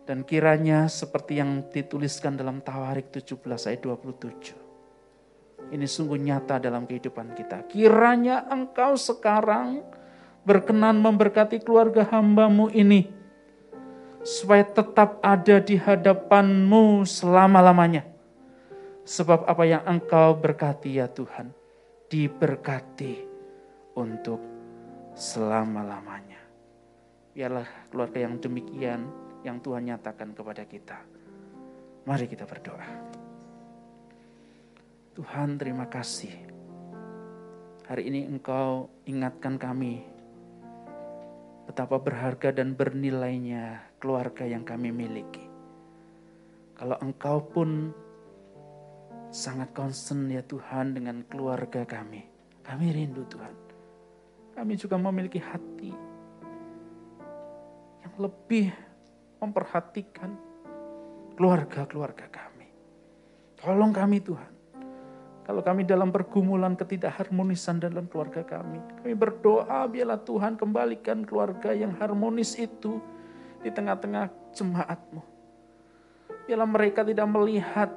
Dan 0.07 0.23
kiranya 0.23 0.87
seperti 0.87 1.41
yang 1.41 1.67
dituliskan 1.67 2.39
dalam 2.39 2.63
Tawarik 2.63 3.11
17 3.11 3.43
ayat 3.67 3.81
27. 3.83 4.64
Ini 5.75 5.91
sungguh 5.91 6.15
nyata 6.15 6.55
dalam 6.63 6.87
kehidupan 6.87 7.35
kita. 7.35 7.67
Kiranya 7.67 8.47
engkau 8.47 8.95
sekarang 8.95 9.83
berkenan 10.47 11.03
memberkati 11.03 11.59
keluarga 11.59 12.07
hambamu 12.07 12.71
ini. 12.71 13.11
Supaya 14.23 14.63
tetap 14.63 15.19
ada 15.19 15.59
di 15.59 15.75
hadapanmu 15.75 17.03
selama-lamanya. 17.03 18.07
Sebab 19.03 19.43
apa 19.43 19.63
yang 19.67 19.83
engkau 19.83 20.33
berkati 20.39 20.95
ya 20.95 21.11
Tuhan, 21.11 21.51
diberkati 22.07 23.27
untuk 23.99 24.39
selama-lamanya. 25.13 26.39
Biarlah 27.35 27.67
keluarga 27.91 28.23
yang 28.23 28.39
demikian 28.39 29.05
yang 29.43 29.59
Tuhan 29.59 29.91
nyatakan 29.91 30.31
kepada 30.31 30.63
kita. 30.63 30.97
Mari 32.07 32.25
kita 32.31 32.47
berdoa. 32.47 33.14
Tuhan 35.15 35.55
terima 35.55 35.87
kasih. 35.87 36.35
Hari 37.87 38.03
ini 38.03 38.27
engkau 38.27 38.91
ingatkan 39.07 39.55
kami 39.55 40.03
betapa 41.63 42.03
berharga 42.03 42.51
dan 42.51 42.75
bernilainya 42.75 43.95
keluarga 43.95 44.43
yang 44.43 44.67
kami 44.67 44.91
miliki. 44.91 45.47
Kalau 46.75 46.99
engkau 46.99 47.47
pun 47.47 47.95
sangat 49.31 49.71
concern 49.71 50.27
ya 50.27 50.43
Tuhan 50.43 50.99
dengan 50.99 51.23
keluarga 51.31 51.87
kami. 51.87 52.27
Kami 52.59 52.85
rindu 52.91 53.23
Tuhan. 53.31 53.55
Kami 54.51 54.75
juga 54.75 54.99
memiliki 54.99 55.39
hati 55.39 55.95
yang 58.03 58.15
lebih 58.19 58.67
memperhatikan 59.39 60.35
keluarga-keluarga 61.39 62.27
kami. 62.27 62.67
Tolong 63.55 63.95
kami 63.95 64.19
Tuhan. 64.19 64.54
Kalau 65.45 65.61
kami 65.61 65.85
dalam 65.85 66.09
pergumulan 66.09 66.73
ketidakharmonisan 66.73 67.77
dalam 67.77 68.09
keluarga 68.09 68.41
kami. 68.41 68.81
Kami 69.05 69.13
berdoa 69.13 69.85
biarlah 69.85 70.17
Tuhan 70.25 70.57
kembalikan 70.57 71.21
keluarga 71.21 71.69
yang 71.69 71.93
harmonis 72.01 72.57
itu 72.57 72.97
di 73.61 73.69
tengah-tengah 73.69 74.33
jemaatmu. 74.57 75.21
Biarlah 76.49 76.65
mereka 76.65 77.05
tidak 77.05 77.29
melihat 77.29 77.93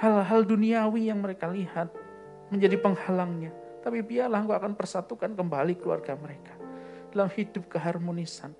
hal-hal 0.00 0.40
duniawi 0.48 1.12
yang 1.12 1.20
mereka 1.20 1.44
lihat 1.44 1.92
menjadi 2.48 2.80
penghalangnya. 2.80 3.52
Tapi 3.84 4.00
biarlah 4.00 4.40
engkau 4.40 4.56
akan 4.56 4.72
persatukan 4.72 5.36
kembali 5.36 5.76
keluarga 5.76 6.16
mereka. 6.16 6.56
Dalam 7.12 7.28
hidup 7.36 7.68
keharmonisan. 7.68 8.56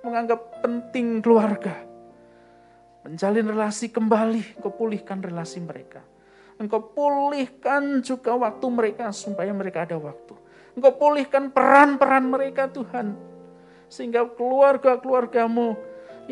Menganggap 0.00 0.64
penting 0.64 1.20
keluarga. 1.20 1.84
Menjalin 3.04 3.44
relasi 3.44 3.92
kembali, 3.92 4.56
engkau 4.56 4.72
pulihkan 4.72 5.20
relasi 5.20 5.60
mereka 5.60 6.15
Engkau 6.56 6.80
pulihkan 6.80 8.00
juga 8.00 8.32
waktu 8.32 8.66
mereka 8.72 9.12
supaya 9.12 9.52
mereka 9.52 9.84
ada 9.84 10.00
waktu. 10.00 10.32
Engkau 10.72 10.92
pulihkan 10.96 11.52
peran-peran 11.52 12.24
mereka 12.24 12.68
Tuhan. 12.72 13.12
Sehingga 13.92 14.24
keluarga-keluargamu 14.24 15.76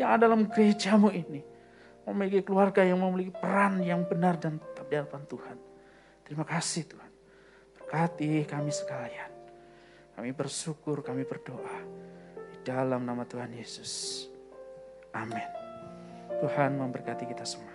yang 0.01 0.17
ada 0.17 0.25
dalam 0.25 0.49
gerejamu 0.49 1.13
ini. 1.13 1.45
Memiliki 2.05 2.45
keluarga 2.45 2.85
yang 2.85 3.01
memiliki 3.01 3.33
peran 3.33 3.81
yang 3.81 4.05
benar 4.05 4.37
dan 4.37 4.61
tetap 4.61 4.85
di 4.89 4.95
hadapan 4.97 5.23
Tuhan. 5.25 5.57
Terima 6.25 6.45
kasih 6.45 6.83
Tuhan. 6.89 7.11
Berkati 7.77 8.45
kami 8.49 8.69
sekalian. 8.73 9.31
Kami 10.17 10.29
bersyukur, 10.33 11.05
kami 11.05 11.25
berdoa. 11.25 11.77
Di 12.53 12.57
dalam 12.65 13.05
nama 13.05 13.25
Tuhan 13.25 13.53
Yesus. 13.53 14.25
Amin. 15.13 15.49
Tuhan 16.41 16.77
memberkati 16.81 17.29
kita 17.29 17.45
semua. 17.45 17.74